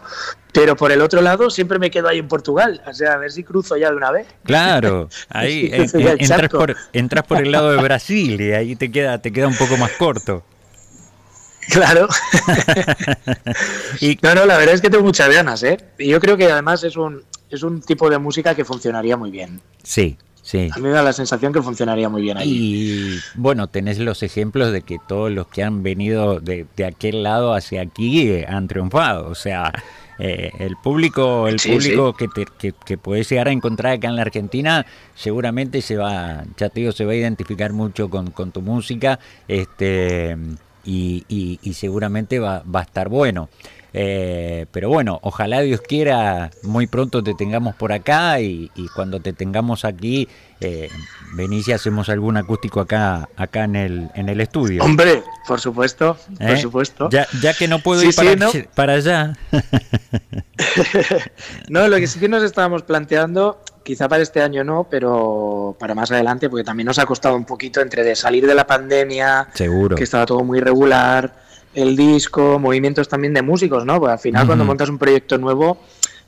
Pero 0.54 0.76
por 0.76 0.92
el 0.92 1.02
otro 1.02 1.22
lado 1.22 1.50
siempre 1.50 1.78
me 1.78 1.92
quedo 1.92 2.08
ahí 2.08 2.18
en 2.18 2.28
Portugal, 2.28 2.82
o 2.88 2.94
sea, 2.94 3.14
a 3.14 3.18
ver 3.18 3.32
si 3.32 3.44
cruzo 3.44 3.78
ya 3.78 3.92
de 3.92 3.96
una 3.96 4.12
vez. 4.12 4.28
Claro, 4.44 5.08
ahí 5.30 5.70
entras, 5.72 6.50
por, 6.50 6.76
entras 6.94 7.26
por 7.26 7.38
el 7.38 7.52
lado 7.52 7.72
de 7.72 7.82
Brasil 7.82 8.42
y 8.42 8.54
ahí 8.54 8.76
te 8.76 8.92
queda, 8.92 9.22
te 9.22 9.32
queda 9.32 9.48
un 9.48 9.56
poco 9.56 9.78
más 9.78 9.92
corto. 9.92 10.44
Claro. 11.70 12.08
y... 14.00 14.18
No, 14.24 14.34
no, 14.34 14.46
la 14.46 14.58
verdad 14.58 14.74
es 14.74 14.82
que 14.82 14.90
tengo 14.90 15.04
muchas 15.04 15.30
ganas, 15.30 15.62
¿eh? 15.64 15.78
Y 15.98 16.08
yo 16.08 16.20
creo 16.20 16.38
que 16.38 16.50
además 16.50 16.84
es 16.84 16.96
un, 16.96 17.24
es 17.50 17.62
un 17.62 17.82
tipo 17.82 18.10
de 18.10 18.18
música 18.18 18.56
que 18.56 18.66
funcionaría 18.66 19.18
muy 19.18 19.32
bien. 19.32 19.62
Sí, 19.84 20.18
Sí. 20.48 20.70
A 20.74 20.78
mí 20.78 20.84
me 20.84 20.92
da 20.92 21.04
la 21.04 21.12
sensación 21.12 21.52
que 21.52 21.62
funcionaría 21.62 22.08
muy 22.08 22.22
bien 22.22 22.38
ahí. 22.38 22.50
Y 22.50 23.20
bueno, 23.36 23.68
tenés 23.68 24.00
los 24.00 24.24
ejemplos 24.24 24.72
de 24.72 24.82
que 24.82 24.96
todos 25.06 25.30
los 25.30 25.48
que 25.48 25.62
han 25.62 25.84
venido 25.84 26.40
de, 26.40 26.66
de 26.78 26.86
aquel 26.86 27.22
lado 27.22 27.54
hacia 27.54 27.82
aquí 27.82 28.30
eh, 28.30 28.46
han 28.48 28.70
triunfado. 28.70 29.28
O 29.28 29.36
sea, 29.36 29.74
eh, 30.20 30.52
el 30.60 30.78
público, 30.78 31.50
el 31.50 31.58
público 31.58 32.14
Que, 32.14 32.30
te, 32.30 32.46
que, 32.72 32.98
puedes 32.98 33.30
llegar 33.30 33.50
a 33.50 33.52
encontrar 33.52 33.96
acá 33.96 34.08
en 34.08 34.16
la 34.16 34.22
Argentina, 34.22 34.86
seguramente 35.16 35.82
se 35.82 35.98
va, 35.98 36.46
ya 36.56 36.70
te 36.70 36.80
digo, 36.80 36.94
se 36.94 37.04
va 37.04 37.12
a 37.12 37.16
identificar 37.16 37.74
mucho 37.74 38.10
con, 38.10 38.32
con 38.32 38.54
tu 38.54 38.62
música, 38.62 39.20
este 39.50 40.38
y, 40.86 41.26
y, 41.62 41.74
seguramente 41.74 42.40
va, 42.40 42.64
va 42.64 42.80
a 42.80 42.84
estar 42.84 43.10
bueno. 43.10 43.50
Eh, 44.00 44.68
pero 44.72 44.90
bueno, 44.90 45.18
ojalá 45.24 45.62
Dios 45.62 45.82
quiera, 45.82 46.52
muy 46.62 46.86
pronto 46.86 47.24
te 47.24 47.34
tengamos 47.34 47.74
por 47.74 47.92
acá 47.92 48.40
y, 48.40 48.70
cuando 48.96 49.20
te 49.20 49.34
tengamos 49.34 49.86
aquí, 49.86 50.28
eh, 50.62 50.88
venís 51.34 51.68
y 51.68 51.72
hacemos 51.72 52.08
algún 52.10 52.38
acústico 52.38 52.80
acá, 52.80 53.28
acá 53.36 53.64
en 53.64 53.76
el, 53.76 54.12
en 54.14 54.30
el 54.30 54.40
estudio. 54.40 54.84
Hombre, 54.84 55.24
por 55.48 55.60
supuesto, 55.60 56.16
por 56.38 56.48
¿Eh? 56.48 56.62
supuesto. 56.62 57.10
Ya, 57.10 57.26
ya 57.42 57.56
que 57.56 57.68
no 57.68 57.80
puedo 57.80 58.04
ir 58.04 58.14
para, 58.14 58.36
para 58.76 58.94
allá. 58.94 59.34
no, 61.68 61.88
lo 61.88 61.98
que 61.98 62.06
sí 62.06 62.20
que 62.20 62.30
nos 62.30 62.44
estábamos 62.44 62.84
planteando 62.84 63.64
quizá 63.82 64.08
para 64.08 64.22
este 64.22 64.44
año 64.44 64.64
no, 64.64 64.88
pero 64.88 65.76
para 65.80 65.96
más 65.96 66.12
adelante, 66.12 66.50
porque 66.50 66.64
también 66.64 66.86
nos 66.86 67.00
ha 67.00 67.08
costado 67.08 67.36
un 67.36 67.46
poquito 67.46 67.82
entre 67.82 68.04
de 68.04 68.16
salir 68.16 68.46
de 68.46 68.54
la 68.54 68.68
pandemia, 68.68 69.48
Seguro. 69.56 69.96
que 69.96 70.04
estaba 70.04 70.28
todo 70.28 70.44
muy 70.44 70.60
regular, 70.60 71.47
el 71.78 71.96
disco, 71.96 72.58
movimientos 72.58 73.08
también 73.08 73.36
de 73.36 73.44
músicos, 73.44 73.86
¿no? 73.86 74.00
Porque 74.00 74.14
al 74.14 74.20
final 74.20 74.48
cuando 74.48 74.66
montas 74.66 74.90
un 74.90 74.98
proyecto 74.98 75.38
nuevo 75.38 75.80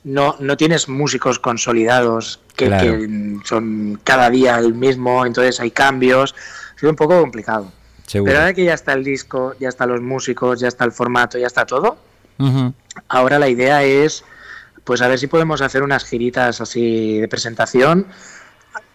no, 0.03 0.36
no 0.39 0.56
tienes 0.56 0.88
músicos 0.88 1.39
consolidados 1.39 2.39
que, 2.56 3.39
son 3.46 4.00
cada 4.03 4.29
día 4.29 4.60
el 4.60 4.75
mismo, 4.75 5.25
entonces 5.25 5.60
hay 5.60 5.72
cambios, 5.72 6.36
sido 6.79 6.91
un 6.91 6.96
poco 6.96 7.20
complicado. 7.20 7.72
Pero 8.12 8.38
ahora 8.38 8.53
que 8.53 8.63
ya 8.63 8.75
está 8.75 8.94
el 8.94 9.03
disco, 9.03 9.56
ya 9.60 9.70
están 9.70 9.89
los 9.89 10.01
músicos, 10.01 10.60
ya 10.60 10.68
está 10.68 10.86
el 10.86 10.91
formato, 10.91 11.39
ya 11.39 11.48
está 11.48 11.65
todo, 11.65 11.98
ahora 13.08 13.39
la 13.39 13.50
idea 13.50 13.84
es 13.84 14.24
pues 14.84 15.01
a 15.01 15.08
ver 15.08 15.18
si 15.18 15.27
podemos 15.27 15.62
hacer 15.62 15.82
unas 15.84 16.06
giritas 16.06 16.62
así 16.62 17.20
de 17.20 17.27
presentación 17.27 18.06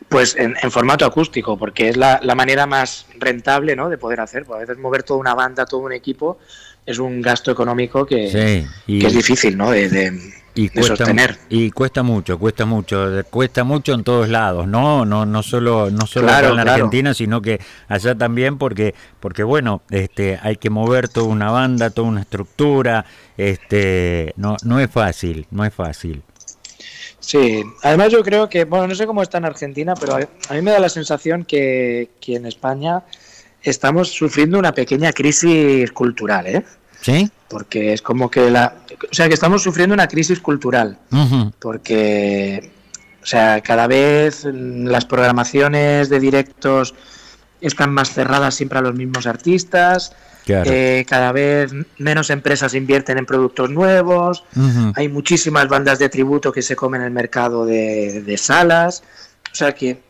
pues 0.08 0.36
en, 0.36 0.54
formato 0.70 1.04
acústico, 1.04 1.56
porque 1.56 1.88
es 1.88 1.96
la, 1.96 2.20
manera 2.36 2.66
más 2.66 3.06
rentable 3.18 3.76
¿no? 3.76 3.88
de 3.88 3.98
poder 3.98 4.20
hacer. 4.20 4.44
Porque 4.44 4.64
a 4.64 4.66
veces 4.66 4.78
mover 4.78 5.02
toda 5.02 5.20
una 5.20 5.34
banda, 5.34 5.66
todo 5.66 5.80
un 5.80 5.92
equipo, 5.92 6.38
es 6.86 6.98
un 6.98 7.20
gasto 7.20 7.50
económico 7.50 8.06
que, 8.06 8.26
es 8.86 9.14
difícil 9.14 9.56
¿no? 9.56 9.70
de, 9.70 10.12
y 10.54 10.68
cuesta, 10.68 10.96
sostener. 10.96 11.36
Y 11.48 11.70
cuesta 11.70 12.02
mucho, 12.02 12.38
cuesta 12.38 12.64
mucho, 12.64 13.10
cuesta 13.30 13.64
mucho 13.64 13.92
en 13.92 14.04
todos 14.04 14.28
lados, 14.28 14.68
no, 14.68 15.04
no, 15.04 15.26
no 15.26 15.42
solo, 15.42 15.90
no 15.90 16.06
solo 16.06 16.28
en 16.28 16.56
la 16.56 16.62
Argentina, 16.62 17.12
sino 17.12 17.42
que 17.42 17.60
allá 17.88 18.14
también, 18.14 18.56
porque, 18.56 18.94
porque 19.18 19.42
bueno, 19.42 19.82
este, 19.90 20.38
hay 20.42 20.56
que 20.56 20.70
mover 20.70 21.08
toda 21.08 21.26
una 21.26 21.50
banda, 21.50 21.90
toda 21.90 22.08
una 22.08 22.20
estructura, 22.20 23.04
este, 23.36 24.32
no, 24.36 24.56
no 24.64 24.78
es 24.78 24.90
fácil, 24.90 25.46
no 25.50 25.64
es 25.64 25.74
fácil. 25.74 26.22
Sí, 27.24 27.64
además 27.82 28.12
yo 28.12 28.22
creo 28.22 28.50
que, 28.50 28.64
bueno, 28.64 28.86
no 28.86 28.94
sé 28.94 29.06
cómo 29.06 29.22
está 29.22 29.38
en 29.38 29.46
Argentina, 29.46 29.94
pero 29.94 30.16
a 30.16 30.54
mí 30.54 30.60
me 30.60 30.72
da 30.72 30.78
la 30.78 30.90
sensación 30.90 31.44
que, 31.44 32.10
que 32.20 32.36
en 32.36 32.44
España 32.44 33.02
estamos 33.62 34.10
sufriendo 34.10 34.58
una 34.58 34.74
pequeña 34.74 35.10
crisis 35.12 35.90
cultural, 35.92 36.46
¿eh? 36.46 36.64
Sí. 37.00 37.30
Porque 37.48 37.94
es 37.94 38.02
como 38.02 38.30
que 38.30 38.50
la. 38.50 38.76
O 39.10 39.14
sea, 39.14 39.28
que 39.28 39.34
estamos 39.34 39.62
sufriendo 39.62 39.94
una 39.94 40.06
crisis 40.06 40.40
cultural. 40.40 40.98
Porque. 41.60 42.70
O 43.22 43.26
sea, 43.26 43.62
cada 43.62 43.86
vez 43.86 44.44
las 44.44 45.06
programaciones 45.06 46.10
de 46.10 46.20
directos 46.20 46.94
están 47.66 47.92
más 47.92 48.12
cerradas 48.12 48.54
siempre 48.54 48.78
a 48.78 48.82
los 48.82 48.94
mismos 48.94 49.26
artistas. 49.26 50.12
Eh, 50.46 51.06
cada 51.08 51.32
vez 51.32 51.72
menos 51.96 52.28
empresas 52.28 52.74
invierten 52.74 53.16
en 53.16 53.24
productos 53.24 53.70
nuevos, 53.70 54.44
hay 54.94 55.08
muchísimas 55.08 55.68
bandas 55.68 55.98
de 55.98 56.10
tributo 56.10 56.52
que 56.52 56.60
se 56.60 56.76
comen 56.76 57.00
el 57.00 57.10
mercado 57.10 57.64
de, 57.64 58.34
salas, 58.36 59.02
o 59.50 59.54
sea 59.54 59.74
que 59.74 60.02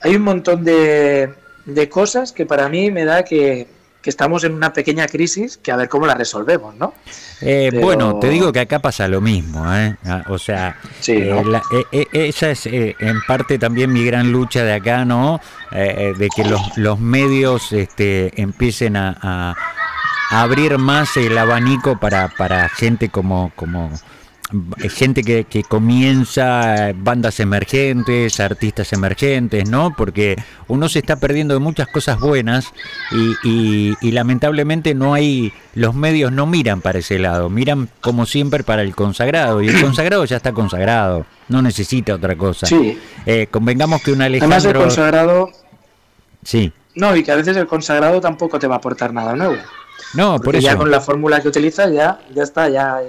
hay 0.00 0.14
un 0.14 0.22
montón 0.22 0.62
de, 0.62 1.32
de 1.64 1.88
cosas 1.88 2.32
que 2.32 2.44
para 2.44 2.68
mí 2.68 2.90
me 2.90 3.06
da 3.06 3.24
que, 3.24 3.66
estamos 4.04 4.44
en 4.44 4.54
una 4.54 4.72
pequeña 4.72 5.06
crisis 5.06 5.58
que 5.58 5.70
a 5.70 5.76
ver 5.76 5.88
cómo 5.88 6.06
la 6.06 6.14
resolvemos, 6.14 6.74
¿no? 6.74 6.94
Eh, 7.40 7.70
bueno, 7.80 8.18
te 8.18 8.28
digo 8.28 8.52
que 8.52 8.60
acá 8.60 8.78
pasa 8.78 9.06
lo 9.08 9.20
mismo, 9.20 9.72
¿eh? 9.74 9.96
Ah, 10.04 10.24
o 10.28 10.38
sea, 10.38 10.76
eh, 11.06 12.06
esa 12.12 12.50
es 12.50 12.66
en 12.66 13.20
parte 13.26 13.58
también 13.58 13.92
mi 13.92 14.04
gran 14.04 14.32
lucha 14.32 14.64
de 14.64 14.72
acá, 14.74 15.04
¿no? 15.04 15.40
de 15.70 16.28
que 16.34 16.44
los, 16.44 16.76
los 16.78 16.98
medios 16.98 17.72
este, 17.72 18.40
empiecen 18.40 18.96
a 18.96 19.54
abrir 20.30 20.78
más 20.78 21.16
el 21.16 21.36
abanico 21.36 21.98
para, 21.98 22.28
para 22.28 22.68
gente 22.68 23.08
como, 23.08 23.52
como, 23.54 23.90
gente 24.88 25.22
que, 25.22 25.44
que, 25.44 25.62
comienza 25.62 26.92
bandas 26.94 27.38
emergentes, 27.40 28.40
artistas 28.40 28.92
emergentes, 28.92 29.68
¿no? 29.68 29.94
Porque 29.96 30.36
uno 30.68 30.88
se 30.88 31.00
está 31.00 31.16
perdiendo 31.16 31.54
de 31.54 31.60
muchas 31.60 31.88
cosas 31.88 32.18
buenas 32.18 32.72
y, 33.44 33.94
y, 34.00 34.10
lamentablemente 34.12 34.94
no 34.94 35.12
hay, 35.12 35.52
los 35.74 35.94
medios 35.94 36.32
no 36.32 36.46
miran 36.46 36.80
para 36.80 37.00
ese 37.00 37.18
lado, 37.18 37.50
miran 37.50 37.88
como 38.00 38.24
siempre 38.24 38.64
para 38.64 38.82
el 38.82 38.94
consagrado 38.94 39.62
y 39.62 39.68
el 39.68 39.80
consagrado 39.82 40.24
ya 40.24 40.36
está 40.36 40.52
consagrado, 40.52 41.26
no 41.48 41.60
necesita 41.60 42.14
otra 42.14 42.34
cosa. 42.36 42.66
Sí. 42.66 42.98
Eh, 43.26 43.48
convengamos 43.50 44.02
que 44.02 44.12
un 44.12 44.22
Alejandro... 44.22 44.56
Además 44.56 44.74
el 44.74 44.80
consagrado... 44.80 45.50
Sí. 46.42 46.72
No, 46.94 47.14
y 47.14 47.22
que 47.22 47.32
a 47.32 47.36
veces 47.36 47.56
el 47.56 47.66
consagrado 47.66 48.20
tampoco 48.20 48.58
te 48.58 48.66
va 48.66 48.76
a 48.76 48.78
aportar 48.78 49.12
nada 49.12 49.36
nuevo. 49.36 49.56
No, 50.14 50.40
por 50.40 50.56
eso. 50.56 50.66
Ya 50.66 50.76
con 50.76 50.90
la 50.90 51.00
fórmula 51.00 51.40
que 51.40 51.48
utilizas 51.48 51.92
ya, 51.92 52.20
ya 52.34 52.42
está, 52.42 52.68
ya, 52.68 53.00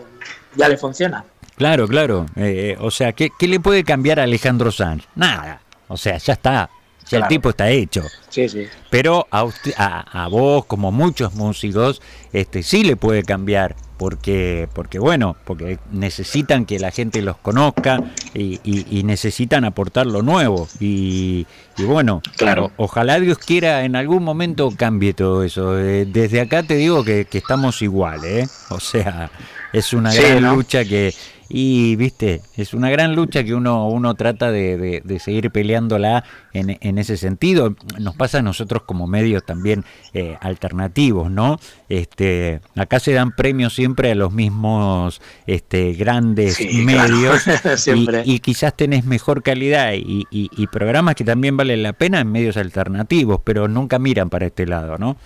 ya 0.56 0.70
le 0.70 0.78
funciona. 0.78 1.24
Claro, 1.56 1.88
claro. 1.88 2.26
Eh, 2.38 2.78
o 2.80 2.90
sea, 2.90 3.12
¿qué, 3.12 3.30
¿qué, 3.38 3.48
le 3.48 3.60
puede 3.60 3.84
cambiar 3.84 4.20
a 4.20 4.24
Alejandro 4.24 4.72
Sanz? 4.72 5.04
Nada. 5.16 5.62
O 5.90 5.98
sea, 5.98 6.18
ya 6.18 6.34
está. 6.34 6.70
Ya 7.10 7.18
el 7.20 7.28
tipo 7.28 7.50
está 7.50 7.70
hecho. 7.70 8.04
Sí, 8.30 8.48
sí. 8.48 8.68
Pero 8.92 9.28
a, 9.32 9.44
usted, 9.44 9.74
a, 9.78 10.24
a, 10.24 10.28
vos, 10.28 10.66
como 10.66 10.92
muchos 10.92 11.34
músicos, 11.34 12.02
este 12.34 12.64
sí 12.64 12.84
le 12.84 12.96
puede 12.96 13.24
cambiar. 13.24 13.76
Porque, 13.98 14.70
porque 14.72 14.98
bueno, 14.98 15.36
porque 15.44 15.78
necesitan 15.92 16.66
que 16.66 16.80
la 16.80 16.90
gente 16.90 17.22
los 17.22 17.36
conozca 17.36 18.00
y, 18.34 18.62
y, 18.64 18.86
y 18.98 19.04
necesitan 19.04 19.66
aportar 19.66 20.06
lo 20.06 20.22
nuevo. 20.22 20.70
Y, 20.80 21.46
y 21.78 21.84
bueno, 21.84 22.22
claro. 22.38 22.72
o, 22.78 22.86
ojalá 22.86 23.20
Dios 23.20 23.40
quiera 23.40 23.84
en 23.84 23.98
algún 23.98 24.24
momento 24.24 24.72
cambie 24.74 25.14
todo 25.14 25.44
eso. 25.44 25.78
Eh, 25.78 26.06
desde 26.06 26.40
acá 26.40 26.64
te 26.64 26.76
digo 26.76 27.04
que, 27.04 27.26
que 27.26 27.40
estamos 27.40 27.82
iguales, 27.82 28.48
¿eh? 28.48 28.50
O 28.70 28.80
sea, 28.80 29.30
es 29.74 29.94
una 29.94 30.12
Sí, 30.12 30.22
gran 30.22 30.42
¿no? 30.44 30.56
lucha 30.56 30.84
que 30.86 31.14
y 31.52 31.96
viste 31.96 32.42
es 32.58 32.76
una 32.76 32.92
gran 32.92 33.16
lucha 33.16 33.44
que 33.44 33.56
uno 33.56 33.88
uno 33.88 34.14
trata 34.14 34.52
de, 34.52 34.78
de, 34.78 35.02
de 35.04 35.20
seguir 35.20 35.50
peleándola 35.50 36.24
en, 36.54 36.78
en, 36.80 37.00
ese 37.00 37.18
sentido 37.18 37.76
nos 37.98 38.16
pasa 38.16 38.38
a 38.38 38.42
nosotros 38.44 38.84
como 38.86 39.08
medios 39.08 39.44
también 39.44 39.84
eh, 40.14 40.38
alternativos 40.42 41.32
no 41.32 41.60
este 41.90 42.62
acá 42.76 43.00
se 43.00 43.14
dan 43.14 43.32
premios 43.32 43.74
siempre 43.74 44.12
a 44.12 44.16
los 44.16 44.32
mismos 44.32 45.22
este 45.48 45.94
grandes 45.94 46.58
Sí, 46.58 46.84
medios 46.86 47.44
claro. 47.84 48.22
Y, 48.26 48.36
y 48.36 48.40
quizás 48.42 48.76
tenés 48.76 49.06
mejor 49.06 49.42
calidad 49.42 49.94
y, 49.94 50.28
y, 50.30 50.52
y 50.56 50.68
programas 50.68 51.16
que 51.16 51.24
también 51.24 51.58
valen 51.58 51.82
la 51.82 51.94
pena 51.94 52.20
en 52.20 52.32
medios 52.32 52.58
alternativos 52.58 53.40
pero 53.44 53.68
nunca 53.68 53.98
miran 53.98 54.30
para 54.30 54.46
este 54.46 54.68
lado 54.68 55.00
no 55.00 55.18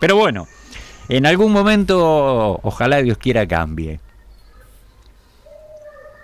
pero 0.00 0.16
bueno 0.16 0.48
en 1.08 1.26
algún 1.26 1.52
momento 1.52 2.60
ojalá 2.62 3.02
Dios 3.02 3.18
quiera 3.18 3.46
cambie 3.46 4.00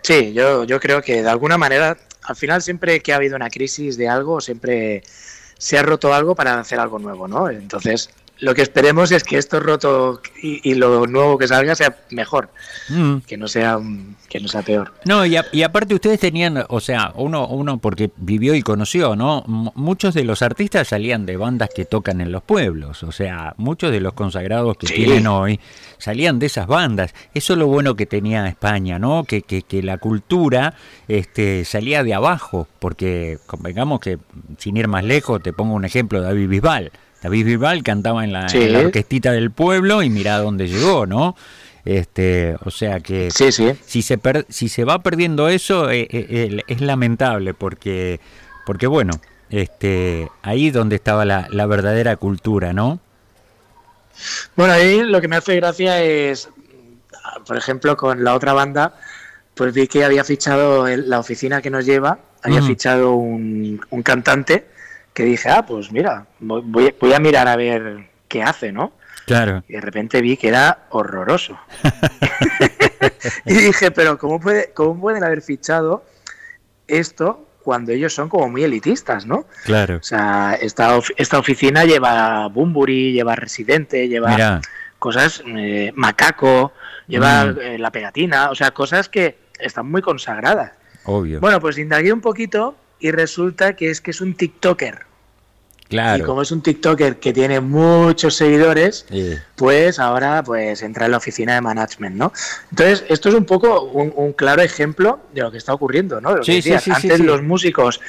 Sí, 0.02 0.32
yo, 0.32 0.64
yo 0.64 0.80
creo 0.80 1.00
que 1.00 1.22
de 1.22 1.28
alguna 1.30 1.56
manera, 1.56 1.96
al 2.22 2.36
final 2.36 2.60
siempre 2.60 3.00
que 3.00 3.12
ha 3.12 3.16
habido 3.16 3.36
una 3.36 3.50
crisis 3.50 3.96
de 3.96 4.08
algo, 4.08 4.40
siempre 4.40 5.02
se 5.58 5.78
ha 5.78 5.82
roto 5.82 6.12
algo 6.12 6.34
para 6.34 6.58
hacer 6.58 6.80
algo 6.80 6.98
nuevo, 6.98 7.28
¿no? 7.28 7.48
Entonces, 7.48 8.10
lo 8.42 8.54
que 8.56 8.62
esperemos 8.62 9.12
es 9.12 9.22
que 9.22 9.38
esto 9.38 9.60
roto 9.60 10.20
y, 10.42 10.68
y 10.68 10.74
lo 10.74 11.06
nuevo 11.06 11.38
que 11.38 11.46
salga 11.46 11.76
sea 11.76 11.96
mejor, 12.10 12.50
mm. 12.88 13.18
que 13.18 13.36
no 13.36 13.46
sea 13.46 13.78
que 14.28 14.40
no 14.40 14.48
sea 14.48 14.62
peor. 14.62 14.92
No, 15.04 15.24
y, 15.24 15.36
a, 15.36 15.44
y, 15.52 15.62
aparte 15.62 15.94
ustedes 15.94 16.18
tenían, 16.18 16.64
o 16.68 16.80
sea, 16.80 17.12
uno, 17.14 17.46
uno 17.46 17.78
porque 17.78 18.10
vivió 18.16 18.54
y 18.54 18.62
conoció, 18.62 19.14
¿no? 19.14 19.44
M 19.46 19.70
muchos 19.76 20.14
de 20.14 20.24
los 20.24 20.42
artistas 20.42 20.88
salían 20.88 21.24
de 21.24 21.36
bandas 21.36 21.68
que 21.72 21.84
tocan 21.84 22.20
en 22.20 22.32
los 22.32 22.42
pueblos, 22.42 23.04
o 23.04 23.12
sea, 23.12 23.54
muchos 23.58 23.92
de 23.92 24.00
los 24.00 24.14
consagrados 24.14 24.76
que 24.76 24.88
Sí. 24.88 24.94
tienen 24.94 25.28
hoy 25.28 25.60
salían 25.98 26.40
de 26.40 26.46
esas 26.46 26.66
bandas. 26.66 27.14
Eso 27.34 27.52
es 27.52 27.58
lo 27.60 27.68
bueno 27.68 27.94
que 27.94 28.06
tenía 28.06 28.48
España, 28.48 28.98
¿no? 28.98 29.22
Que, 29.22 29.42
que, 29.42 29.62
que 29.62 29.82
la 29.84 29.98
cultura 29.98 30.74
este, 31.06 31.64
salía 31.64 32.02
de 32.02 32.14
abajo, 32.14 32.66
porque 32.80 33.38
convengamos 33.46 34.00
que, 34.00 34.18
sin 34.58 34.76
ir 34.78 34.88
más 34.88 35.04
lejos, 35.04 35.40
te 35.42 35.52
pongo 35.52 35.74
un 35.74 35.84
ejemplo, 35.84 36.20
David 36.20 36.48
Bisbal. 36.48 36.90
David 37.22 37.46
Bisbal 37.46 37.82
cantaba 37.82 38.24
en 38.24 38.32
la, 38.32 38.48
Sí. 38.48 38.58
en 38.62 38.72
la 38.72 38.78
orquestita 38.80 39.32
del 39.32 39.50
pueblo 39.50 40.02
y 40.02 40.10
mirá 40.10 40.38
dónde 40.38 40.68
llegó, 40.68 41.06
¿no? 41.06 41.36
Este, 41.84 42.56
o 42.64 42.70
sea 42.70 43.00
que 43.00 43.30
Sí, 43.30 43.50
sí. 43.52 43.72
si 43.84 44.02
se 44.02 44.16
per- 44.18 44.46
si 44.48 44.68
se 44.68 44.84
va 44.84 45.02
perdiendo 45.02 45.48
eso 45.48 45.90
eh, 45.90 46.06
eh, 46.10 46.62
es 46.68 46.80
lamentable 46.80 47.54
porque 47.54 48.20
porque 48.66 48.86
bueno 48.86 49.14
este 49.50 50.28
ahí 50.42 50.70
donde 50.70 50.94
estaba 50.94 51.24
la, 51.24 51.48
la 51.50 51.66
verdadera 51.66 52.14
cultura 52.16 52.72
no 52.72 53.00
Bueno, 54.56 54.74
ahí 54.74 55.02
lo 55.02 55.20
que 55.20 55.26
me 55.28 55.36
hace 55.36 55.56
gracia 55.56 56.00
es, 56.02 56.48
por 57.46 57.56
ejemplo, 57.56 57.96
con 57.96 58.22
la 58.22 58.34
otra 58.34 58.52
banda, 58.52 58.94
pues 59.54 59.72
vi 59.74 59.88
que 59.88 60.04
había 60.04 60.22
fichado 60.22 60.86
la 60.86 61.18
oficina 61.18 61.60
que 61.62 61.70
nos 61.70 61.84
lleva, 61.84 62.18
había 62.42 62.58
Ujú. 62.58 62.68
fichado 62.68 63.14
un, 63.14 63.80
un 63.90 64.02
cantante 64.02 64.66
que 65.14 65.24
dije, 65.24 65.48
ah, 65.50 65.64
pues 65.66 65.92
mira, 65.92 66.26
voy, 66.40 66.94
voy- 66.98 67.12
a 67.12 67.18
mirar 67.18 67.48
a 67.48 67.56
ver 67.56 68.08
qué 68.28 68.42
hace, 68.42 68.72
¿no? 68.72 68.92
claro 69.26 69.62
Y 69.68 69.74
de 69.74 69.80
repente 69.80 70.20
vi 70.20 70.36
que 70.36 70.48
era 70.48 70.86
horroroso. 70.90 71.58
y 73.44 73.54
dije, 73.54 73.90
pero 73.90 74.18
¿cómo, 74.18 74.40
puede, 74.40 74.72
¿cómo 74.74 75.00
pueden 75.00 75.24
haber 75.24 75.42
fichado 75.42 76.04
esto 76.88 77.46
cuando 77.62 77.92
ellos 77.92 78.12
son 78.12 78.28
como 78.28 78.48
muy 78.48 78.64
elitistas, 78.64 79.24
¿no? 79.26 79.46
claro 79.64 79.98
O 79.98 80.02
sea, 80.02 80.58
esta, 80.60 80.96
of- 80.96 81.10
esta 81.16 81.38
oficina 81.38 81.84
lleva 81.84 82.48
Bumburi, 82.48 83.12
lleva 83.12 83.36
Residente, 83.36 84.08
lleva 84.08 84.30
mira 84.30 84.60
cosas, 84.98 85.42
eh, 85.46 85.92
Macaco, 85.96 86.72
lleva 87.08 87.46
Mm. 87.46 87.58
eh, 87.60 87.78
la 87.78 87.90
pegatina, 87.90 88.50
o 88.50 88.54
sea, 88.54 88.70
cosas 88.72 89.08
que 89.08 89.36
están 89.58 89.90
muy 89.90 90.00
consagradas. 90.02 90.72
obvio 91.04 91.40
Bueno, 91.40 91.60
pues 91.60 91.76
indagué 91.78 92.12
un 92.12 92.20
poquito 92.20 92.76
y 93.02 93.10
resulta 93.10 93.74
que 93.74 93.90
es 93.90 94.00
que 94.00 94.12
es 94.12 94.20
un 94.20 94.34
TikToker. 94.34 95.00
Y 95.88 95.88
claro 95.88 96.24
como 96.24 96.40
es 96.40 96.50
un 96.52 96.62
TikToker 96.62 97.16
que 97.16 97.34
tiene 97.34 97.60
muchos 97.60 98.36
seguidores, 98.36 99.04
pues 99.56 99.98
ahora 99.98 100.42
pues 100.42 100.82
entra 100.82 101.04
en 101.04 101.10
la 101.10 101.18
oficina 101.18 101.54
de 101.54 101.60
management, 101.60 102.16
¿no? 102.16 102.32
Entonces, 102.70 103.04
esto 103.08 103.28
es 103.28 103.34
un 103.34 103.44
poco 103.44 103.82
un, 103.82 104.10
un 104.16 104.32
claro 104.32 104.62
ejemplo 104.62 105.20
de 105.34 105.42
lo 105.42 105.50
que 105.50 105.58
está 105.58 105.74
ocurriendo, 105.74 106.20
¿no? 106.20 106.30
De 106.30 106.36
lo 106.36 106.42
que 106.44 106.62
Sí, 106.62 106.72
Antes 106.72 107.20
los 107.20 107.42
músicos 107.42 108.00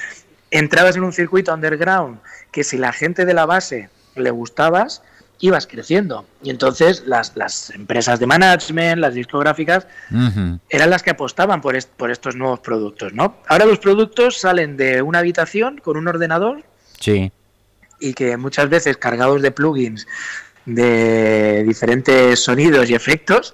entrabas 0.51 0.95
en 0.95 1.03
un 1.03 1.11
circuito 1.11 1.53
underground 1.53 2.19
que 2.51 2.63
si 2.63 2.77
la 2.77 2.93
gente 2.93 3.25
de 3.25 3.33
la 3.33 3.45
base 3.45 3.89
le 4.15 4.29
gustabas, 4.29 5.01
ibas 5.39 5.67
creciendo. 5.67 6.25
Y 6.41 6.49
entonces 6.49 7.03
las, 7.05 7.35
las 7.35 7.69
empresas 7.71 8.19
de 8.19 8.25
management, 8.27 8.99
las 8.99 9.13
discográficas, 9.13 9.87
eran 10.69 10.89
las 10.89 11.03
que 11.03 11.09
apostaban 11.11 11.59
por, 11.61 11.75
est- 11.75 11.89
por 11.89 12.11
estos 12.11 12.35
nuevos 12.35 12.59
productos, 12.61 13.13
¿no? 13.13 13.37
Ahora 13.47 13.65
los 13.65 13.79
productos 13.79 14.37
salen 14.39 14.77
de 14.77 15.01
una 15.01 15.19
habitación 15.19 15.79
con 15.79 15.97
un 15.97 16.07
ordenador 16.07 16.63
sí 16.99 17.31
y 17.99 18.13
que 18.13 18.37
muchas 18.37 18.69
veces 18.69 18.97
cargados 18.97 19.41
de 19.41 19.51
plugins 19.51 20.07
de 20.65 21.63
diferentes 21.67 22.39
sonidos 22.39 22.89
y 22.89 22.95
efectos 22.95 23.53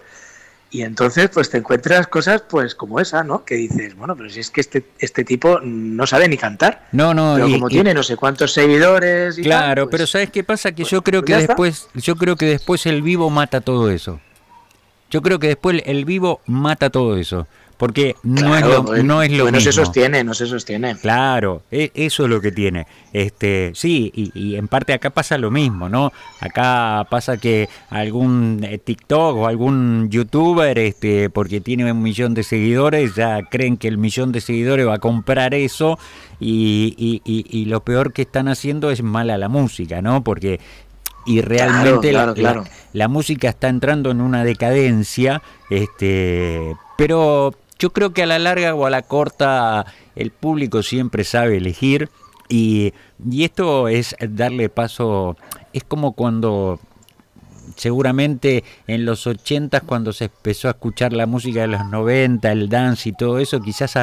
y 0.71 0.83
entonces 0.83 1.29
pues 1.33 1.49
te 1.49 1.57
encuentras 1.57 2.05
cosas 2.07 2.43
pues 2.47 2.75
como 2.75 2.99
esa, 2.99 3.23
¿no? 3.23 3.43
Que 3.43 3.55
dices, 3.55 3.95
bueno, 3.95 4.15
pero 4.15 4.29
si 4.29 4.39
es 4.39 4.51
que 4.51 4.61
este, 4.61 4.85
este 4.99 5.23
tipo 5.25 5.59
no 5.63 6.05
sabe 6.05 6.27
ni 6.29 6.37
cantar. 6.37 6.87
no 6.91 7.13
no 7.13 7.33
Pero 7.35 7.47
y- 7.47 7.53
como 7.53 7.67
y- 7.69 7.71
tiene 7.71 7.93
no 7.93 8.03
sé 8.03 8.15
cuántos 8.15 8.53
seguidores 8.53 9.37
y 9.39 9.43
claro 9.43 9.83
tal, 9.83 9.89
pues, 9.89 9.91
pero 9.91 10.07
sabes 10.07 10.29
qué 10.29 10.43
pasa 10.43 10.71
que 10.71 10.83
pues- 10.83 10.91
yo 10.91 11.01
creo 11.01 11.21
pues 11.21 11.27
que 11.27 11.41
está. 11.41 11.53
después 11.53 11.87
yo 11.95 12.15
creo 12.15 12.35
que 12.35 12.45
después 12.45 12.85
el 12.85 13.01
vivo 13.01 13.29
mata 13.29 13.61
todo 13.61 13.89
eso 13.89 14.19
yo 15.09 15.21
creo 15.23 15.39
que 15.39 15.47
después 15.47 15.81
el 15.85 16.05
vivo 16.05 16.39
mata 16.45 16.89
todo 16.91 17.17
eso 17.17 17.47
porque 17.79 18.15
no 18.23 18.41
claro, 18.41 18.57
es 18.67 18.73
lo 18.75 18.85
pues, 18.85 19.03
no 19.05 19.23
es 19.23 19.31
lo 19.31 19.43
pues 19.45 19.53
no 19.53 19.59
se 19.61 19.69
mismo 19.69 19.85
sostiene, 19.85 20.23
no 20.25 20.33
se 20.33 20.45
sostiene. 20.45 20.97
Claro, 20.97 21.63
e- 21.71 21.91
eso 21.95 22.25
es 22.25 22.29
lo 22.29 22.41
que 22.41 22.51
tiene. 22.51 22.85
Este, 23.13 23.71
sí, 23.73 24.11
y, 24.13 24.31
y 24.37 24.55
en 24.57 24.67
parte 24.67 24.91
acá 24.93 25.09
pasa 25.11 25.37
lo 25.37 25.49
mismo, 25.49 25.87
¿no? 25.87 26.11
Acá 26.41 27.07
pasa 27.09 27.37
que 27.37 27.69
algún 27.89 28.59
eh, 28.63 28.77
TikTok 28.79 29.37
o 29.37 29.47
algún 29.47 30.09
youtuber, 30.11 30.77
este, 30.77 31.29
porque 31.29 31.61
tiene 31.61 31.89
un 31.89 32.01
millón 32.03 32.33
de 32.33 32.43
seguidores, 32.43 33.15
ya 33.15 33.41
creen 33.49 33.77
que 33.77 33.87
el 33.87 33.97
millón 33.97 34.33
de 34.33 34.41
seguidores 34.41 34.85
va 34.85 34.95
a 34.95 34.99
comprar 34.99 35.53
eso 35.53 35.97
y, 36.39 36.93
y- 36.97 37.21
y- 37.23 37.45
y 37.61 37.65
lo 37.65 37.79
peor 37.85 38.11
que 38.11 38.23
están 38.23 38.49
haciendo 38.49 38.91
es 38.91 39.01
mal 39.01 39.29
a 39.29 39.37
la 39.37 39.47
música, 39.47 40.01
¿no? 40.01 40.21
Porque 40.23 40.59
y 41.25 41.41
realmente 41.41 42.09
claro, 42.09 42.27
la- 42.29 42.33
claro. 42.33 42.63
La, 42.63 42.69
la 42.93 43.07
música 43.07 43.49
está 43.49 43.69
entrando 43.69 44.11
en 44.11 44.19
una 44.19 44.43
decadencia, 44.43 45.41
este, 45.69 46.75
pero 46.97 47.53
yo 47.79 47.91
creo 47.91 48.11
que 48.11 48.23
a 48.23 48.25
la 48.27 48.39
larga 48.39 48.75
o 48.75 48.85
a 48.85 48.89
la 48.89 49.01
corta 49.01 49.85
el 50.15 50.31
público 50.31 50.83
siempre 50.83 51.23
sabe 51.23 51.57
elegir 51.57 52.09
y, 52.49 52.93
y 53.29 53.43
esto 53.45 53.87
es 53.87 54.15
darle 54.19 54.69
paso, 54.69 55.37
es 55.71 55.83
como 55.83 56.13
cuando 56.13 56.79
seguramente 57.75 58.63
en 58.87 59.05
los 59.05 59.27
80 59.27 59.81
cuando 59.81 60.13
se 60.13 60.25
empezó 60.25 60.67
a 60.67 60.71
escuchar 60.71 61.13
la 61.13 61.25
música 61.25 61.61
de 61.61 61.67
los 61.67 61.85
90, 61.85 62.51
el 62.51 62.69
dance 62.69 63.09
y 63.09 63.13
todo 63.13 63.39
eso, 63.39 63.61
quizás 63.61 63.97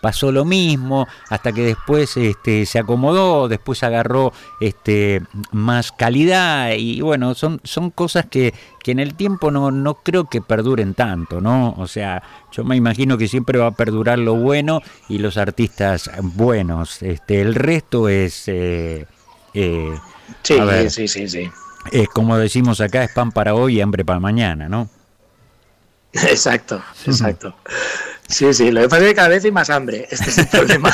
pasó 0.00 0.32
lo 0.32 0.44
mismo, 0.44 1.06
hasta 1.28 1.52
que 1.52 1.62
después 1.62 2.16
este, 2.16 2.66
se 2.66 2.78
acomodó, 2.78 3.48
después 3.48 3.82
agarró 3.82 4.32
este, 4.60 5.22
más 5.50 5.92
calidad 5.92 6.72
y 6.76 7.00
bueno, 7.00 7.34
son, 7.34 7.60
son 7.64 7.90
cosas 7.90 8.26
que, 8.26 8.54
que 8.82 8.90
en 8.90 8.98
el 8.98 9.14
tiempo 9.14 9.50
no, 9.50 9.70
no 9.70 9.94
creo 9.94 10.28
que 10.28 10.40
perduren 10.40 10.94
tanto, 10.94 11.40
¿no? 11.40 11.74
O 11.78 11.86
sea, 11.86 12.22
yo 12.52 12.64
me 12.64 12.76
imagino 12.76 13.16
que 13.16 13.28
siempre 13.28 13.58
va 13.58 13.68
a 13.68 13.76
perdurar 13.76 14.18
lo 14.18 14.34
bueno 14.34 14.80
y 15.08 15.18
los 15.18 15.36
artistas 15.36 16.10
buenos. 16.20 17.02
Este, 17.02 17.40
el 17.40 17.54
resto 17.54 18.08
es... 18.08 18.44
Eh, 18.48 19.06
eh, 19.54 19.94
sí, 20.42 20.56
sí, 20.88 21.08
sí, 21.08 21.28
sí. 21.28 21.50
Es 21.90 22.08
como 22.08 22.36
decimos 22.38 22.80
acá, 22.80 23.04
es 23.04 23.12
pan 23.12 23.32
para 23.32 23.54
hoy 23.54 23.78
y 23.78 23.80
hambre 23.80 24.04
para 24.04 24.20
mañana, 24.20 24.68
¿no? 24.68 24.88
Exacto, 26.12 26.82
exacto. 27.06 27.54
Sí, 28.28 28.54
sí, 28.54 28.70
lo 28.70 28.80
que 28.80 28.88
pasa 28.88 29.02
es 29.02 29.08
que 29.08 29.14
cada 29.14 29.28
vez 29.28 29.44
hay 29.44 29.50
más 29.50 29.68
hambre, 29.68 30.06
este 30.10 30.30
es 30.30 30.38
el 30.38 30.46
problema. 30.50 30.90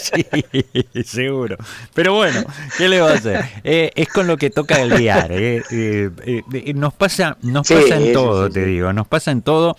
sí, 0.00 1.02
seguro. 1.04 1.56
Pero 1.94 2.14
bueno, 2.14 2.44
¿qué 2.76 2.88
le 2.88 3.00
va 3.00 3.10
a 3.10 3.14
hacer? 3.14 3.44
Eh, 3.64 3.90
es 3.94 4.08
con 4.08 4.26
lo 4.26 4.36
que 4.36 4.50
toca 4.50 4.80
el 4.80 4.90
guiar. 4.90 5.32
Eh, 5.32 5.62
eh, 5.70 6.72
nos 6.74 6.94
pasa, 6.94 7.36
nos 7.42 7.66
pasa 7.66 7.96
en 7.96 8.12
todo, 8.12 8.48
te 8.50 8.64
digo, 8.64 8.92
nos 8.92 9.08
pasa 9.08 9.30
en 9.32 9.42
todo. 9.42 9.76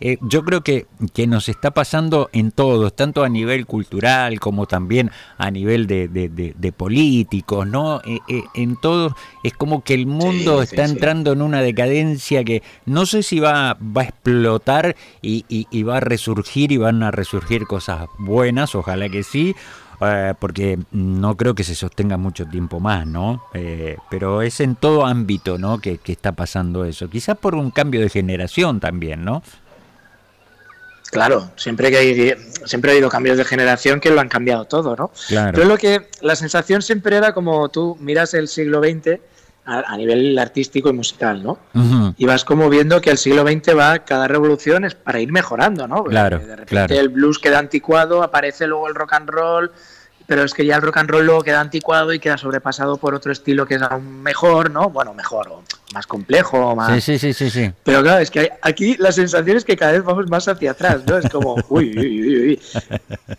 Eh, 0.00 0.18
yo 0.20 0.44
creo 0.44 0.62
que, 0.62 0.86
que, 1.14 1.26
nos 1.26 1.48
está 1.48 1.70
pasando 1.70 2.28
en 2.32 2.50
todos, 2.50 2.94
tanto 2.94 3.24
a 3.24 3.28
nivel 3.28 3.66
cultural 3.66 4.38
como 4.40 4.66
también 4.66 5.10
a 5.38 5.50
nivel 5.50 5.86
de, 5.86 6.08
de, 6.08 6.72
políticos, 6.72 7.66
¿no? 7.66 8.00
Eh, 8.04 8.18
eh, 8.28 8.42
en 8.54 8.76
todos 8.76 9.14
es 9.42 9.54
como 9.54 9.82
que 9.82 9.94
el 9.94 10.06
mundo 10.06 10.62
está 10.62 10.84
entrando 10.84 11.32
en 11.32 11.40
una 11.40 11.62
decadencia 11.62 12.44
que 12.44 12.62
no 12.84 13.06
sé 13.06 13.22
si 13.22 13.40
va, 13.40 13.74
va 13.74 14.02
a 14.02 14.04
explotar 14.04 14.96
y, 15.22 15.44
y, 15.48 15.82
va 15.82 15.98
a 15.98 16.00
resurgir 16.00 16.72
y 16.72 16.76
van 16.76 17.02
a 17.02 17.10
resurgir 17.10 17.66
cosas 17.66 18.06
buenas, 18.18 18.74
ojalá 18.74 19.08
que 19.08 19.22
sí. 19.22 19.54
porque 20.38 20.78
no 20.90 21.36
creo 21.36 21.54
que 21.54 21.64
se 21.64 21.74
sostenga 21.74 22.18
mucho 22.18 22.44
tiempo 22.46 22.80
más, 22.80 23.06
¿no? 23.06 23.42
pero 24.10 24.42
es 24.42 24.60
en 24.60 24.74
todo 24.76 25.06
ámbito, 25.06 25.58
¿no? 25.58 25.78
Que, 25.78 25.98
que 25.98 26.12
está 26.12 26.32
pasando 26.32 26.84
eso. 26.84 27.08
Quizás 27.08 27.38
por 27.38 27.54
un 27.54 27.70
cambio 27.70 28.00
de 28.00 28.10
generación 28.10 28.80
también, 28.80 29.24
¿no? 29.24 29.42
Claro, 31.10 31.50
siempre 31.56 31.90
que 31.90 31.96
hay, 31.96 32.34
siempre 32.64 32.90
ha 32.90 32.94
habido 32.94 33.08
cambios 33.08 33.38
de 33.38 33.44
generación 33.44 34.00
que 34.00 34.10
lo 34.10 34.20
han 34.20 34.28
cambiado 34.28 34.64
todo, 34.64 34.96
¿no? 34.96 35.10
Claro. 35.28 35.52
Pero 35.54 35.68
lo 35.68 35.76
que 35.76 36.08
la 36.20 36.36
sensación 36.36 36.82
siempre 36.82 37.16
era 37.16 37.32
como 37.32 37.68
tú 37.68 37.96
miras 38.00 38.34
el 38.34 38.48
siglo 38.48 38.80
XX 38.80 39.20
a, 39.66 39.96
nivel 39.96 40.38
artístico 40.38 40.88
y 40.90 40.92
musical, 40.92 41.42
¿no? 41.42 41.58
Y 42.16 42.24
vas 42.24 42.44
como 42.44 42.70
viendo 42.70 43.00
que 43.00 43.10
el 43.10 43.18
siglo 43.18 43.42
XX 43.42 43.76
va, 43.76 43.98
cada 44.00 44.28
revolución 44.28 44.84
es 44.84 44.94
para 44.94 45.18
ir 45.20 45.32
mejorando, 45.32 45.88
¿no? 45.88 46.04
claro, 46.04 46.38
de 46.38 46.54
repente 46.54 46.98
el 46.98 47.08
blues 47.08 47.38
queda 47.38 47.58
anticuado, 47.58 48.22
aparece 48.22 48.66
luego 48.66 48.86
el 48.88 48.94
rock 48.94 49.14
and 49.14 49.28
roll, 49.28 49.72
pero 50.26 50.42
es 50.42 50.54
que 50.54 50.64
ya 50.64 50.76
el 50.76 50.82
rock 50.82 50.98
and 50.98 51.10
roll 51.10 51.24
luego 51.24 51.42
queda 51.42 51.60
anticuado 51.60 52.12
y 52.12 52.18
queda 52.18 52.36
sobrepasado 52.36 52.96
por 52.96 53.14
otro 53.14 53.32
estilo 53.32 53.66
que 53.66 53.76
es 53.76 53.82
aún 53.82 54.22
mejor, 54.22 54.70
¿no? 54.70 54.90
Bueno, 54.90 55.14
mejor, 55.14 55.48
o 55.48 55.62
más 55.94 56.06
complejo, 56.06 56.74
más... 56.74 57.02
Sí, 57.02 57.18
sí, 57.18 57.32
sí, 57.32 57.48
sí, 57.50 57.72
Pero 57.84 58.02
claro, 58.02 58.20
es 58.20 58.30
que 58.30 58.50
aquí 58.60 58.96
la 58.98 59.12
sensación 59.12 59.56
es 59.56 59.64
que 59.64 59.76
cada 59.76 59.92
vez 59.92 60.04
vamos 60.04 60.28
más 60.28 60.48
hacia 60.48 60.72
atrás, 60.72 61.02
¿no? 61.06 61.16
Es 61.16 61.30
como, 61.30 61.54
uy, 61.68 61.96
uy, 61.96 62.20
uy, 62.20 62.38
uy, 62.48 62.60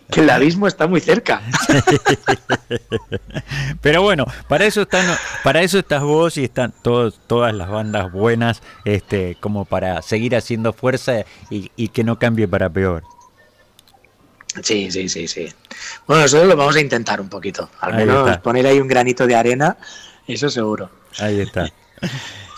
que 0.10 0.22
el 0.22 0.30
abismo 0.30 0.68
está 0.68 0.88
muy 0.88 1.02
cerca. 1.02 1.42
Pero 3.82 4.02
bueno, 4.02 4.26
para 4.48 4.66
eso 4.66 4.82
están, 4.82 5.06
para 5.44 5.62
eso 5.62 5.80
estás 5.80 6.02
vos 6.02 6.38
y 6.38 6.46
están 6.46 6.74
todos, 6.82 7.20
todas 7.28 7.54
las 7.54 7.70
bandas 7.70 8.12
buenas, 8.12 8.62
este, 8.86 9.38
como 9.40 9.66
para 9.66 10.02
seguir 10.02 10.36
haciendo 10.36 10.74
fuerza 10.74 11.26
y, 11.50 11.72
y 11.76 11.90
que 11.90 12.04
no 12.04 12.18
cambie 12.18 12.48
para 12.48 12.70
peor. 12.70 13.04
Sí, 14.62 14.92
sí, 14.92 15.10
sí, 15.10 15.28
sí. 15.28 15.48
Bueno, 16.08 16.24
nosotros 16.24 16.48
lo 16.48 16.56
vamos 16.56 16.76
a 16.76 16.82
intentar 16.82 17.22
un 17.22 17.30
poquito. 17.30 17.70
Al 17.80 17.96
menos 17.96 18.38
poner 18.40 18.66
ahí 18.68 18.80
un 18.80 18.88
granito 18.88 19.28
de 19.28 19.36
arena, 19.36 19.78
eso 20.28 20.50
seguro. 20.50 20.90
Ahí 21.20 21.42
está. 21.42 21.72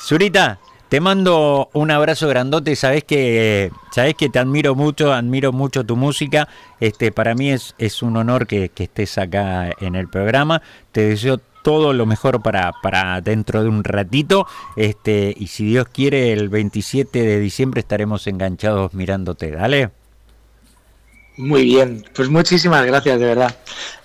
Zurita, 0.05 0.59
te 0.89 1.01
mando 1.01 1.69
un 1.73 1.91
abrazo 1.91 2.27
grandote, 2.27 2.75
sabes 2.75 3.03
que 3.03 3.71
sabes 3.91 4.15
que 4.15 4.29
te 4.29 4.39
admiro 4.39 4.73
mucho, 4.73 5.13
admiro 5.13 5.51
mucho 5.51 5.85
tu 5.85 5.95
música. 5.95 6.47
Este, 6.79 7.11
para 7.11 7.35
mí 7.35 7.51
es, 7.51 7.75
es 7.77 8.01
un 8.01 8.17
honor 8.17 8.47
que, 8.47 8.71
estés 8.75 9.17
acá 9.19 9.69
en 9.79 9.95
el 9.95 10.07
programa. 10.07 10.63
Te 10.91 11.01
deseo 11.01 11.39
todo 11.61 11.93
lo 11.93 12.05
mejor 12.07 12.41
para, 12.41 12.71
para 12.81 13.21
dentro 13.21 13.61
de 13.61 13.69
un 13.69 13.83
ratito. 13.83 14.47
Este, 14.75 15.35
y 15.37 15.47
si 15.47 15.65
Dios 15.65 15.87
quiere, 15.89 16.33
el 16.33 16.49
27 16.49 17.21
de 17.21 17.39
diciembre 17.39 17.81
estaremos 17.81 18.25
enganchados 18.25 18.93
mirándote. 18.95 19.51
Dale. 19.51 19.98
Muy 21.39 21.63
bien, 21.63 22.03
pues 22.13 22.27
muchísimas 22.29 22.85
gracias, 22.85 23.17
de 23.17 23.25
verdad. 23.25 23.55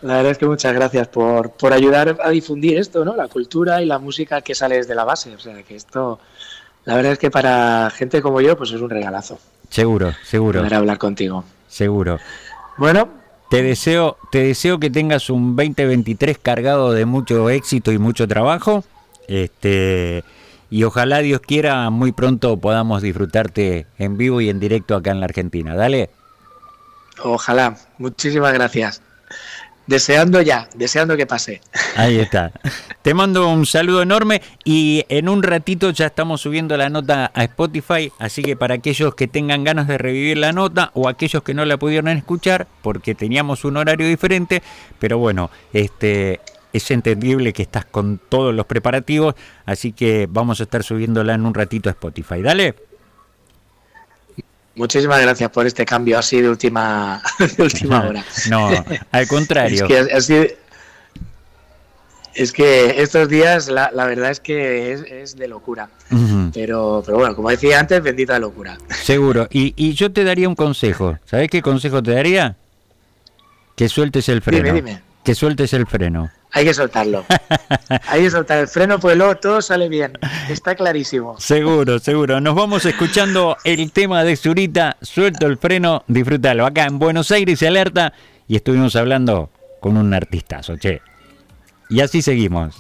La 0.02 0.18
verdad 0.18 0.30
es 0.30 0.38
que 0.38 0.46
muchas 0.46 0.72
gracias 0.72 1.08
por, 1.08 1.50
por 1.50 1.72
ayudar 1.72 2.16
a 2.22 2.30
difundir 2.30 2.78
esto, 2.78 3.04
¿no? 3.04 3.16
La 3.16 3.26
cultura 3.26 3.82
y 3.82 3.86
la 3.86 3.98
música 3.98 4.40
que 4.40 4.54
sale 4.54 4.76
desde 4.76 4.94
la 4.94 5.02
base. 5.02 5.34
O 5.34 5.40
sea, 5.40 5.60
que 5.64 5.74
esto, 5.74 6.20
la 6.84 6.94
verdad 6.94 7.10
es 7.10 7.18
que 7.18 7.32
para 7.32 7.90
gente 7.90 8.22
como 8.22 8.40
yo, 8.40 8.56
pues 8.56 8.70
es 8.70 8.80
un 8.80 8.88
regalazo. 8.88 9.40
Seguro, 9.68 10.12
seguro. 10.22 10.60
Poder 10.60 10.74
hablar 10.74 10.98
contigo. 10.98 11.42
Seguro. 11.66 12.20
Bueno. 12.76 13.08
Te 13.50 13.64
deseo, 13.64 14.16
te 14.30 14.38
deseo 14.44 14.78
que 14.78 14.90
tengas 14.90 15.28
un 15.28 15.56
2023 15.56 16.38
cargado 16.38 16.92
de 16.92 17.04
mucho 17.04 17.50
éxito 17.50 17.90
y 17.90 17.98
mucho 17.98 18.28
trabajo. 18.28 18.84
Este, 19.26 20.22
y 20.70 20.84
ojalá 20.84 21.18
Dios 21.18 21.40
quiera 21.40 21.90
muy 21.90 22.12
pronto 22.12 22.58
podamos 22.58 23.02
disfrutarte 23.02 23.86
en 23.98 24.16
vivo 24.16 24.40
y 24.40 24.50
en 24.50 24.60
directo 24.60 24.94
acá 24.94 25.10
en 25.10 25.18
la 25.18 25.26
Argentina. 25.26 25.74
Dale. 25.74 26.10
Ojalá. 27.22 27.76
Muchísimas 27.98 28.52
gracias. 28.52 29.02
Deseando 29.86 30.40
ya, 30.40 30.68
deseando 30.74 31.16
que 31.16 31.26
pase. 31.26 31.60
Ahí 31.96 32.18
está. 32.18 32.52
Te 33.02 33.12
mando 33.12 33.48
un 33.50 33.66
saludo 33.66 34.00
enorme 34.00 34.40
y 34.64 35.04
en 35.10 35.28
un 35.28 35.42
ratito 35.42 35.90
ya 35.90 36.06
estamos 36.06 36.40
subiendo 36.40 36.74
la 36.78 36.88
nota 36.88 37.30
a 37.34 37.44
Spotify, 37.44 38.10
así 38.18 38.42
que 38.42 38.56
para 38.56 38.76
aquellos 38.76 39.14
que 39.14 39.28
tengan 39.28 39.62
ganas 39.62 39.86
de 39.86 39.98
revivir 39.98 40.38
la 40.38 40.52
nota 40.52 40.90
o 40.94 41.06
aquellos 41.06 41.42
que 41.42 41.52
no 41.52 41.66
la 41.66 41.76
pudieron 41.76 42.08
escuchar 42.08 42.66
porque 42.80 43.14
teníamos 43.14 43.66
un 43.66 43.76
horario 43.76 44.08
diferente, 44.08 44.62
pero 44.98 45.18
bueno, 45.18 45.50
este 45.74 46.40
es 46.72 46.90
entendible 46.90 47.52
que 47.52 47.62
estás 47.62 47.84
con 47.84 48.18
todos 48.30 48.54
los 48.54 48.64
preparativos, 48.64 49.34
así 49.66 49.92
que 49.92 50.26
vamos 50.30 50.60
a 50.60 50.62
estar 50.62 50.82
subiéndola 50.82 51.34
en 51.34 51.44
un 51.44 51.52
ratito 51.52 51.90
a 51.90 51.92
Spotify. 51.92 52.40
Dale. 52.40 52.93
Muchísimas 54.76 55.22
gracias 55.22 55.50
por 55.50 55.66
este 55.66 55.84
cambio 55.84 56.18
así 56.18 56.40
de 56.40 56.48
última, 56.48 57.22
última 57.58 58.08
hora. 58.08 58.24
No, 58.48 58.70
al 59.12 59.28
contrario. 59.28 59.86
es, 62.34 62.52
que, 62.52 63.02
estos 63.02 63.28
días 63.28 63.68
la, 63.68 63.90
verdad 63.92 64.30
es 64.30 64.40
que 64.40 64.92
es, 65.22 65.36
de 65.36 65.46
locura. 65.46 65.88
pero, 66.52 67.02
pero 67.06 67.18
bueno, 67.18 67.36
como 67.36 67.50
decía 67.50 67.78
antes, 67.78 68.02
bendita 68.02 68.38
locura. 68.40 68.76
Seguro. 68.88 69.46
Y, 69.50 69.74
y 69.76 69.94
yo 69.94 70.12
te 70.12 70.24
daría 70.24 70.48
un 70.48 70.56
consejo. 70.56 71.18
¿Sabes 71.24 71.48
qué 71.50 71.62
consejo 71.62 72.02
te 72.02 72.12
daría? 72.12 72.56
Que 73.76 73.88
sueltes 73.88 74.28
el 74.28 74.42
freno. 74.42 74.64
Dime, 74.64 74.74
dime. 74.74 75.02
Que 75.22 75.34
sueltes 75.34 75.72
el 75.72 75.86
freno. 75.86 76.30
Hay 76.54 76.64
que 76.64 76.72
soltarlo. 76.72 77.24
Hay 78.06 78.22
que 78.22 78.30
soltar 78.30 78.58
el 78.58 78.68
freno, 78.68 79.00
pues 79.00 79.16
luego 79.16 79.36
todo 79.36 79.60
sale 79.60 79.88
bien. 79.88 80.12
Está 80.48 80.76
clarísimo. 80.76 81.38
Seguro, 81.40 81.98
seguro. 81.98 82.40
Nos 82.40 82.54
vamos 82.54 82.86
escuchando 82.86 83.56
el 83.64 83.90
tema 83.90 84.22
de 84.22 84.36
Zurita. 84.36 84.96
Suelto 85.02 85.46
el 85.46 85.58
freno, 85.58 86.04
disfrútalo. 86.06 86.64
Acá 86.64 86.84
en 86.84 87.00
Buenos 87.00 87.32
Aires 87.32 87.60
y 87.60 87.66
alerta. 87.66 88.12
Y 88.46 88.54
estuvimos 88.54 88.94
hablando 88.94 89.50
con 89.80 89.96
un 89.96 90.14
artistazo, 90.14 90.76
che. 90.76 91.02
Y 91.90 92.00
así 92.00 92.22
seguimos. 92.22 92.76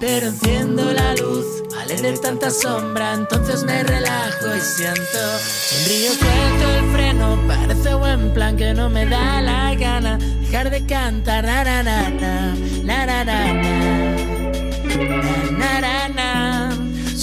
Pero 0.00 0.26
enciendo 0.26 0.92
la 0.92 1.14
luz 1.14 1.43
al 1.90 2.02
de 2.02 2.12
tanta 2.18 2.50
sombra, 2.50 3.14
entonces 3.14 3.64
me 3.64 3.82
relajo 3.82 4.54
y 4.56 4.60
siento. 4.60 5.18
Sonrío, 5.38 6.12
suelto 6.12 6.70
el 6.78 6.92
freno, 6.92 7.42
parece 7.46 7.94
buen 7.94 8.32
plan 8.32 8.56
que 8.56 8.72
no 8.72 8.88
me 8.88 9.04
da 9.04 9.42
la 9.42 9.74
gana 9.74 10.16
dejar 10.40 10.70
de 10.70 10.86
cantar. 10.86 11.44
Na, 11.44 11.64
na, 11.64 11.82
na, 11.82 12.08
na, 12.10 12.54
na, 12.84 13.06
na, 13.06 13.24
na. 13.24 13.34